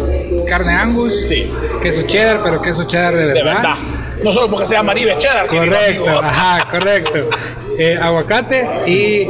carne 0.49 0.73
angus, 0.73 1.27
Sí. 1.27 1.53
queso 1.83 2.03
cheddar, 2.07 2.41
pero 2.43 2.63
queso 2.63 2.85
cheddar 2.85 3.15
de 3.15 3.27
verdad. 3.27 3.35
De 3.35 3.45
verdad. 3.45 3.75
No 4.23 4.33
solo 4.33 4.51
porque 4.51 4.67
sea 4.67 4.83
Maribe 4.83 5.17
Cheddar. 5.19 5.49
querido 5.49 5.77
Correcto, 5.77 6.21
ajá, 6.25 6.69
correcto. 6.71 7.31
Eh, 7.79 7.97
aguacate 8.01 8.67
y 8.87 9.29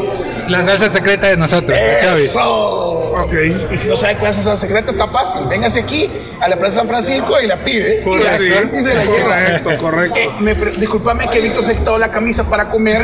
la 0.48 0.64
salsa 0.64 0.88
secreta 0.88 1.26
de 1.26 1.36
nosotros. 1.36 1.76
Eso. 1.76 2.97
Ok. 3.24 3.34
Y 3.72 3.76
si 3.76 3.88
no 3.88 3.96
sabe 3.96 4.16
cuál 4.16 4.30
es 4.32 4.38
esa 4.38 4.56
secreta, 4.56 4.90
está 4.92 5.06
fácil. 5.08 5.42
Véngase 5.48 5.80
aquí 5.80 6.10
a 6.40 6.48
la 6.48 6.56
Plaza 6.56 6.78
San 6.80 6.88
Francisco 6.88 7.40
y 7.42 7.46
la 7.46 7.56
pide. 7.56 8.00
Y, 8.00 8.04
Correcto, 8.04 8.28
así- 8.34 8.76
y 8.76 8.80
se 8.82 8.94
la 8.94 9.04
lleva. 9.04 9.24
correcto, 9.24 9.70
correcto. 9.82 10.18
Eh, 10.18 10.30
me 10.40 10.54
pre- 10.54 10.72
discúlpame 10.72 11.28
que 11.28 11.40
Víctor 11.40 11.64
se 11.64 11.74
quitó 11.76 11.98
la 11.98 12.10
camisa 12.10 12.48
para 12.48 12.68
comer, 12.70 13.02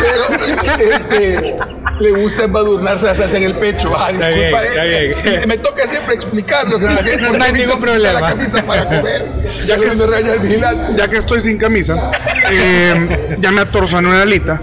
pero 0.00 0.94
este, 0.94 1.56
le 2.00 2.10
gusta 2.12 2.44
embadurnarse 2.44 3.06
la 3.06 3.14
salsa 3.14 3.36
en 3.36 3.44
el 3.44 3.54
pecho. 3.54 3.92
Ah, 3.96 4.10
Está 4.10 4.28
disculpa, 4.28 4.60
bien, 4.60 4.70
está 4.72 4.84
eh, 4.86 5.14
bien. 5.24 5.40
Me, 5.40 5.46
me 5.46 5.58
toca 5.58 5.86
siempre 5.86 6.14
explicarlo. 6.14 6.78
Que, 6.78 6.86
por 6.94 7.04
qué- 7.04 7.16
No 7.16 7.28
por 7.28 7.36
qué 7.38 7.42
hay 7.44 7.52
ningún 7.52 7.66
quita 7.76 7.76
la 7.76 7.92
problema. 7.92 8.20
camisa 8.28 8.62
para 8.64 8.84
comer. 8.84 9.26
Ya 9.66 9.76
que 9.76 9.86
no. 9.96 10.96
Ya 10.96 11.08
que 11.08 11.16
estoy 11.18 11.42
sin 11.42 11.58
camisa, 11.58 12.10
eh, 12.50 13.36
ya 13.38 13.50
me 13.52 13.60
atorzoné 13.62 14.08
una 14.08 14.22
alita. 14.22 14.60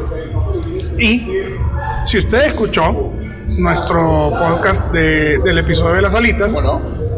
Y 0.97 1.27
si 2.05 2.17
usted 2.19 2.43
escuchó 2.45 3.12
nuestro 3.57 4.31
podcast 4.39 4.91
de- 4.91 5.37
del 5.39 5.57
episodio 5.59 5.95
de 5.95 6.01
las 6.01 6.15
alitas, 6.15 6.53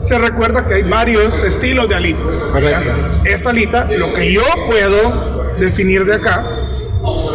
se 0.02 0.18
recuerda 0.18 0.68
que 0.68 0.76
hay 0.76 0.84
varios 0.84 1.42
estilos 1.44 1.88
de 1.90 1.96
alitas. 1.96 2.46
Correcto. 2.52 2.92
Esta 3.24 3.50
alita, 3.50 3.86
lo 3.86 4.14
que 4.14 4.32
yo 4.34 4.44
puedo 4.68 5.54
definir 5.60 6.06
de 6.06 6.16
acá, 6.16 6.44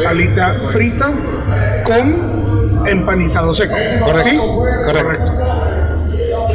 alita 0.07 0.57
frita 0.71 1.13
con 1.85 2.87
empanizado 2.87 3.55
seco. 3.55 3.75
Correcto. 4.05 4.31
¿Sí? 4.31 4.39
Correcto. 4.85 5.33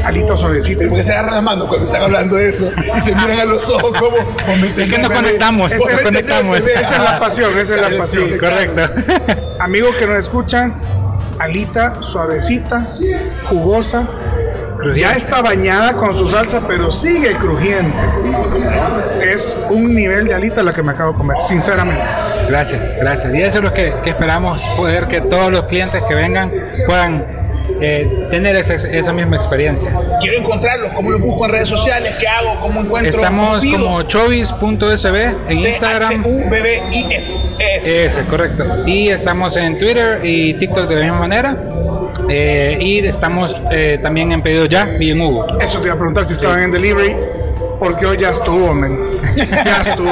Alita 0.03 0.38
suavecita. 0.38 0.84
Porque 0.88 1.03
se 1.03 1.13
agarran 1.13 1.34
las 1.36 1.43
manos 1.43 1.67
cuando 1.67 1.86
están 1.88 2.03
hablando 2.03 2.36
de 2.36 2.49
eso 2.49 2.69
y 2.95 2.99
se 2.99 3.15
miran 3.15 3.39
a 3.39 3.45
los 3.45 3.67
ojos 3.69 3.91
como 3.99 4.17
Es 4.65 4.71
que 4.73 4.97
nos 4.99 5.10
conectamos, 5.10 5.71
nos. 5.71 6.60
Esa 6.60 6.79
es 6.95 7.03
la 7.03 7.19
pasión, 7.19 7.58
esa 7.58 7.75
es 7.75 7.81
la 7.81 7.97
pasión. 7.97 8.23
Sí, 8.25 8.38
correcto. 8.38 8.81
Amigos 9.60 9.95
que 9.95 10.05
nos 10.05 10.17
escuchan, 10.19 10.75
alita 11.39 12.02
suavecita, 12.02 12.88
jugosa. 13.50 14.08
Ya 14.95 15.13
está 15.13 15.41
bañada 15.41 15.95
con 15.95 16.13
su 16.13 16.30
salsa, 16.30 16.62
pero 16.67 16.91
sigue 16.91 17.36
crujiente. 17.36 17.98
Es 19.24 19.58
un 19.69 19.95
nivel 19.95 20.28
de 20.28 20.36
alita 20.36 20.62
la 20.62 20.74
que 20.74 20.84
me 20.84 20.91
acabo 20.91 21.13
de 21.13 21.17
comer, 21.17 21.38
sinceramente. 21.43 22.04
Gracias, 22.50 22.95
gracias. 22.95 23.34
Y 23.34 23.41
eso 23.41 23.58
es 23.60 23.63
lo 23.63 23.74
que, 23.74 23.95
que 24.04 24.12
esperamos, 24.12 24.62
poder 24.78 25.08
que 25.08 25.21
todos 25.21 25.52
los 25.52 25.63
clientes 25.63 26.04
que 26.08 26.13
vengan 26.13 26.52
puedan 26.86 27.44
eh, 27.82 28.28
tener 28.30 28.56
esa, 28.56 28.75
esa 28.75 29.13
misma 29.13 29.36
experiencia. 29.36 29.93
Quiero 30.21 30.39
encontrarlos, 30.39 30.91
¿cómo 30.91 31.12
los 31.12 31.21
busco 31.21 31.45
en 31.45 31.51
redes 31.51 31.69
sociales? 31.69 32.15
¿Qué 32.19 32.28
hago? 32.28 32.60
¿Cómo 32.62 32.82
encuentro? 32.82 33.12
Estamos 33.12 33.63
como 33.65 34.04
chovis.sb 34.04 35.15
en 35.49 35.58
Instagram. 35.58 36.23
C-H-U-B-B-I-S. 36.23 37.47
S. 37.60 38.06
Ese, 38.06 38.23
correcto. 38.25 38.86
Y 38.86 39.10
estamos 39.10 39.58
en 39.58 39.78
Twitter 39.78 40.21
y 40.23 40.54
TikTok 40.56 40.88
de 40.88 40.95
la 40.95 41.01
misma 41.01 41.19
manera. 41.19 41.58
Eh, 42.30 42.78
y 42.80 42.99
estamos 42.99 43.56
eh, 43.71 43.99
también 44.01 44.32
en 44.32 44.41
pedido 44.41 44.65
ya 44.65 44.95
y 44.99 45.12
en 45.12 45.21
Hugo. 45.21 45.45
Eso 45.60 45.80
te 45.80 45.88
iba 45.88 45.95
a 45.95 45.97
preguntar 45.97 46.25
si 46.25 46.34
estaban 46.34 46.63
en 46.63 46.71
delivery, 46.71 47.15
porque 47.80 48.06
hoy 48.06 48.17
ya 48.17 48.30
estuvo, 48.30 48.73
men. 48.73 49.05
Ya 49.36 49.82
estuvo. 49.82 50.12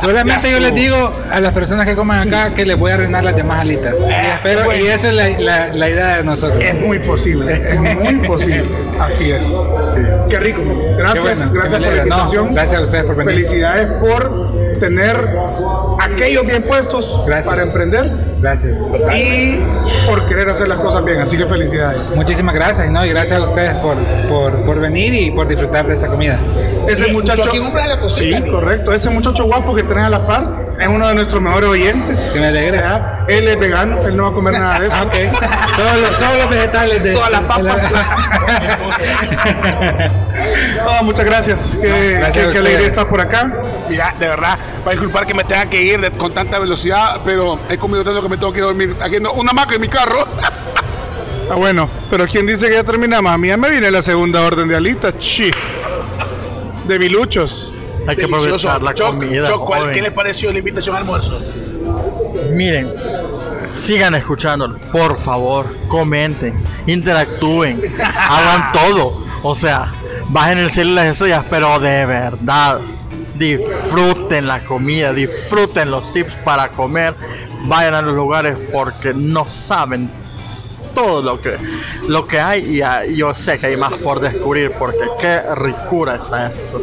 Solamente 0.00 0.50
yo 0.50 0.60
les 0.60 0.74
digo 0.74 1.12
a 1.30 1.40
las 1.40 1.52
personas 1.52 1.86
que 1.86 1.96
coman 1.96 2.18
acá 2.28 2.54
que 2.54 2.64
les 2.66 2.76
voy 2.78 2.90
a 2.90 2.94
arruinar 2.94 3.24
las 3.24 3.34
demás 3.36 3.60
alitas. 3.60 3.94
Y, 3.98 4.12
espero- 4.34 4.64
bueno. 4.64 4.84
y 4.84 4.88
esa 4.88 5.08
es 5.08 5.14
la, 5.14 5.28
la- 5.40 5.68
la 5.72 5.90
idea 5.90 6.16
de 6.18 6.24
nosotros. 6.24 6.62
Es 6.64 6.74
muy 6.80 6.98
posible, 6.98 7.52
es 7.54 7.80
muy 7.80 8.14
posible. 8.26 8.64
Así 9.00 9.30
es. 9.30 9.54
Qué 10.28 10.38
rico. 10.40 10.62
Gracias, 10.98 11.14
Qué 11.14 11.20
bueno, 11.20 11.52
gracias 11.52 11.72
por 11.72 11.80
la. 11.80 11.88
No, 11.88 11.96
invitación. 12.02 12.54
gracias 12.54 12.80
a 12.80 12.84
ustedes 12.84 13.04
por 13.04 13.16
venir. 13.16 13.34
Felicidades 13.34 13.88
por 14.00 14.56
tener 14.78 15.16
aquellos 16.00 16.46
bien 16.46 16.62
puestos 16.64 17.24
Gracias. 17.26 17.48
para 17.48 17.62
emprender 17.62 18.35
Gracias. 18.38 18.78
y 19.16 19.58
por 20.06 20.24
querer 20.26 20.48
hacer 20.48 20.68
las 20.68 20.78
cosas 20.78 21.04
bien. 21.04 21.20
Así 21.20 21.36
que 21.36 21.46
felicidades. 21.46 22.14
Muchísimas 22.16 22.54
gracias, 22.54 22.90
¿no? 22.90 23.04
Y 23.04 23.10
gracias 23.10 23.40
a 23.40 23.44
ustedes 23.44 23.76
por, 23.78 23.96
por, 24.28 24.64
por 24.64 24.80
venir 24.80 25.14
y 25.14 25.30
por 25.30 25.48
disfrutar 25.48 25.86
de 25.86 25.94
esta 25.94 26.06
comida. 26.08 26.38
Ese 26.88 27.08
muchacho. 27.12 27.44
Sí, 28.08 28.32
correcto. 28.50 28.92
Ese 28.92 29.10
muchacho 29.10 29.44
guapo 29.44 29.74
que 29.74 29.82
tenés 29.82 30.04
a 30.04 30.10
la 30.10 30.26
par 30.26 30.44
es 30.78 30.86
uno 30.86 31.08
de 31.08 31.14
nuestros 31.14 31.42
mejores 31.42 31.68
oyentes. 31.70 32.30
Que 32.32 32.40
me 32.40 32.46
alegre. 32.46 32.78
¿verdad? 32.78 33.24
Él 33.28 33.48
es 33.48 33.58
vegano, 33.58 33.98
él 34.06 34.16
no 34.16 34.24
va 34.24 34.28
a 34.28 34.32
comer 34.32 34.52
nada 34.52 34.78
de 34.78 34.86
eso. 34.86 34.96
Ah, 34.96 35.02
ok. 35.06 35.76
Solo, 35.76 36.00
los- 36.08 36.18
solo 36.18 36.34
los 36.36 36.50
vegetales 36.50 37.02
de. 37.02 37.12
Todas 37.12 37.30
las 37.30 37.40
papas. 37.42 37.82
No, 40.84 41.02
muchas 41.02 41.24
gracias. 41.24 41.76
Qué, 41.80 41.88
gracias 41.88 42.20
qué- 42.20 42.28
a 42.28 42.32
qué 42.32 42.46
ustedes. 42.48 42.56
alegría 42.66 42.86
estar 42.86 43.08
por 43.08 43.20
acá. 43.20 43.52
Mira, 43.88 44.14
de 44.18 44.28
verdad, 44.28 44.56
va 44.86 44.90
a 44.90 44.92
disculpar 44.92 45.26
que 45.26 45.34
me 45.34 45.44
tenga 45.44 45.66
que 45.66 45.82
ir 45.82 46.00
de- 46.00 46.10
con 46.12 46.32
tanta 46.32 46.58
velocidad, 46.58 47.20
pero 47.24 47.58
he 47.68 47.76
comido 47.78 48.04
tanto 48.04 48.22
que 48.26 48.30
me 48.30 48.36
tengo 48.38 48.52
que 48.52 48.60
dormir. 48.60 48.96
Aquí 49.00 49.16
no, 49.20 49.32
una 49.32 49.52
maca 49.52 49.74
en 49.74 49.80
mi 49.80 49.88
carro. 49.88 50.26
Ah, 51.48 51.54
bueno, 51.54 51.88
pero 52.10 52.26
¿quién 52.26 52.44
dice 52.44 52.66
que 52.68 52.74
ya 52.74 52.82
terminamos? 52.82 53.30
A 53.30 53.38
mí 53.38 53.46
ya 53.46 53.56
me 53.56 53.70
viene 53.70 53.88
la 53.88 54.02
segunda 54.02 54.42
orden 54.42 54.66
de 54.66 54.74
alitas. 54.74 55.16
Chi. 55.18 55.52
De 56.88 56.98
biluchos. 56.98 57.72
Hay 58.08 58.16
que 58.16 58.22
Delicioso. 58.22 58.68
aprovechar 58.68 58.82
la 58.82 58.94
Choc, 58.94 59.06
comida. 59.10 59.44
Choc, 59.44 59.64
¿cuál-. 59.64 59.92
¿Qué 59.92 60.02
les 60.02 60.10
pareció 60.10 60.52
la 60.52 60.58
invitación 60.58 60.96
al 60.96 61.02
almuerzo? 61.02 61.40
Miren, 62.50 62.92
sigan 63.72 64.16
escuchando, 64.16 64.76
por 64.90 65.20
favor, 65.20 65.72
comenten, 65.86 66.54
interactúen, 66.88 67.80
hagan 68.28 68.72
todo. 68.72 69.24
O 69.44 69.54
sea, 69.54 69.92
bajen 70.30 70.58
el 70.58 70.72
cielo 70.72 70.90
y 70.90 70.94
las 70.94 71.06
estrellas, 71.06 71.44
pero 71.48 71.78
de 71.78 72.06
verdad, 72.06 72.80
disfruten 73.38 74.46
la 74.48 74.64
comida, 74.64 75.12
disfruten 75.12 75.90
los 75.90 76.12
tips 76.12 76.34
para 76.44 76.68
comer, 76.70 77.14
vayan 77.64 77.94
a 77.94 78.02
los 78.02 78.14
lugares 78.14 78.58
porque 78.72 79.12
no 79.14 79.48
saben 79.48 80.10
todo 80.94 81.20
lo 81.20 81.40
que 81.40 81.58
lo 82.08 82.26
que 82.26 82.40
hay 82.40 82.76
y 82.76 82.82
ah, 82.82 83.04
yo 83.04 83.34
sé 83.34 83.58
que 83.58 83.66
hay 83.66 83.76
más 83.76 83.92
por 83.94 84.20
descubrir 84.20 84.72
porque 84.78 85.06
qué 85.20 85.40
ricura 85.54 86.16
está 86.16 86.48
esto. 86.48 86.80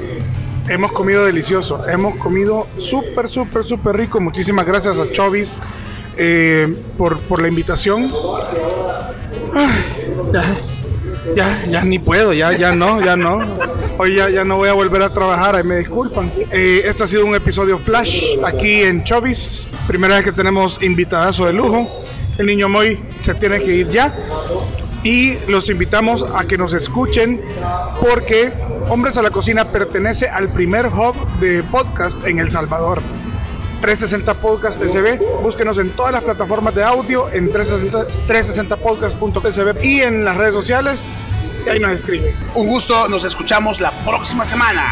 Hemos 0.70 0.94
comido 0.94 1.26
delicioso, 1.26 1.86
hemos 1.90 2.16
comido 2.16 2.68
súper, 2.80 3.28
súper, 3.28 3.66
súper 3.66 3.98
rico. 3.98 4.22
Muchísimas 4.22 4.66
gracias 4.66 4.98
a 4.98 5.12
Chovis 5.12 5.56
eh, 6.16 6.74
por, 6.98 7.20
por 7.20 7.42
la 7.42 7.48
invitación. 7.50 8.10
Ya, 10.32 10.44
ya, 11.36 11.66
ya 11.66 11.84
ni 11.84 12.00
puedo, 12.00 12.34
ya, 12.34 12.56
ya 12.58 12.74
no, 12.74 13.02
ya 13.02 13.16
no. 13.16 13.40
Hoy 13.98 14.16
ya, 14.16 14.30
ya 14.30 14.44
no 14.44 14.58
voy 14.58 14.70
a 14.70 14.74
volver 14.74 15.04
a 15.04 15.14
trabajar, 15.14 15.56
ahí 15.56 15.64
me 15.64 15.76
disculpan. 15.76 16.32
Eh, 16.52 16.82
este 16.86 17.04
ha 17.04 17.08
sido 17.08 17.26
un 17.26 17.36
episodio 17.36 17.78
flash 17.78 18.38
aquí 18.44 18.82
en 18.82 19.04
Chovis. 19.04 19.68
Primera 19.88 20.16
vez 20.16 20.24
que 20.24 20.32
tenemos 20.32 20.82
invitadazo 20.82 21.46
de 21.46 21.54
lujo. 21.54 21.88
El 22.38 22.48
niño 22.48 22.68
Moy 22.70 23.00
se 23.20 23.36
tiene 23.36 23.60
que 23.62 23.76
ir 23.76 23.90
ya. 23.92 24.16
Y 25.04 25.38
los 25.48 25.70
invitamos 25.70 26.26
a 26.34 26.46
que 26.46 26.58
nos 26.58 26.74
escuchen 26.74 27.42
porque 28.02 28.52
Hombres 28.90 29.18
a 29.18 29.22
la 29.22 29.30
Cocina 29.30 29.72
pertenece 29.72 30.28
al 30.28 30.52
primer 30.52 30.88
hub 30.88 31.16
de 31.40 31.62
podcast 31.64 32.26
en 32.26 32.40
El 32.40 32.50
Salvador. 32.50 33.02
360 33.82 34.34
Podcast 34.36 34.82
SB. 34.82 35.20
Búsquenos 35.42 35.78
en 35.78 35.90
todas 35.90 36.14
las 36.14 36.24
plataformas 36.24 36.74
de 36.74 36.84
audio, 36.84 37.30
en 37.32 37.52
360, 37.52 38.08
360podcast.sb 38.28 39.84
y 39.84 40.02
en 40.02 40.24
las 40.24 40.38
redes 40.38 40.54
sociales. 40.54 41.04
Ahí 41.70 41.80
nos 41.80 41.92
escriben. 41.92 42.36
Un 42.56 42.68
gusto, 42.68 43.08
nos 43.08 43.24
escuchamos 43.24 43.80
la 43.80 43.92
próxima 43.92 44.46
semana. 44.46 44.92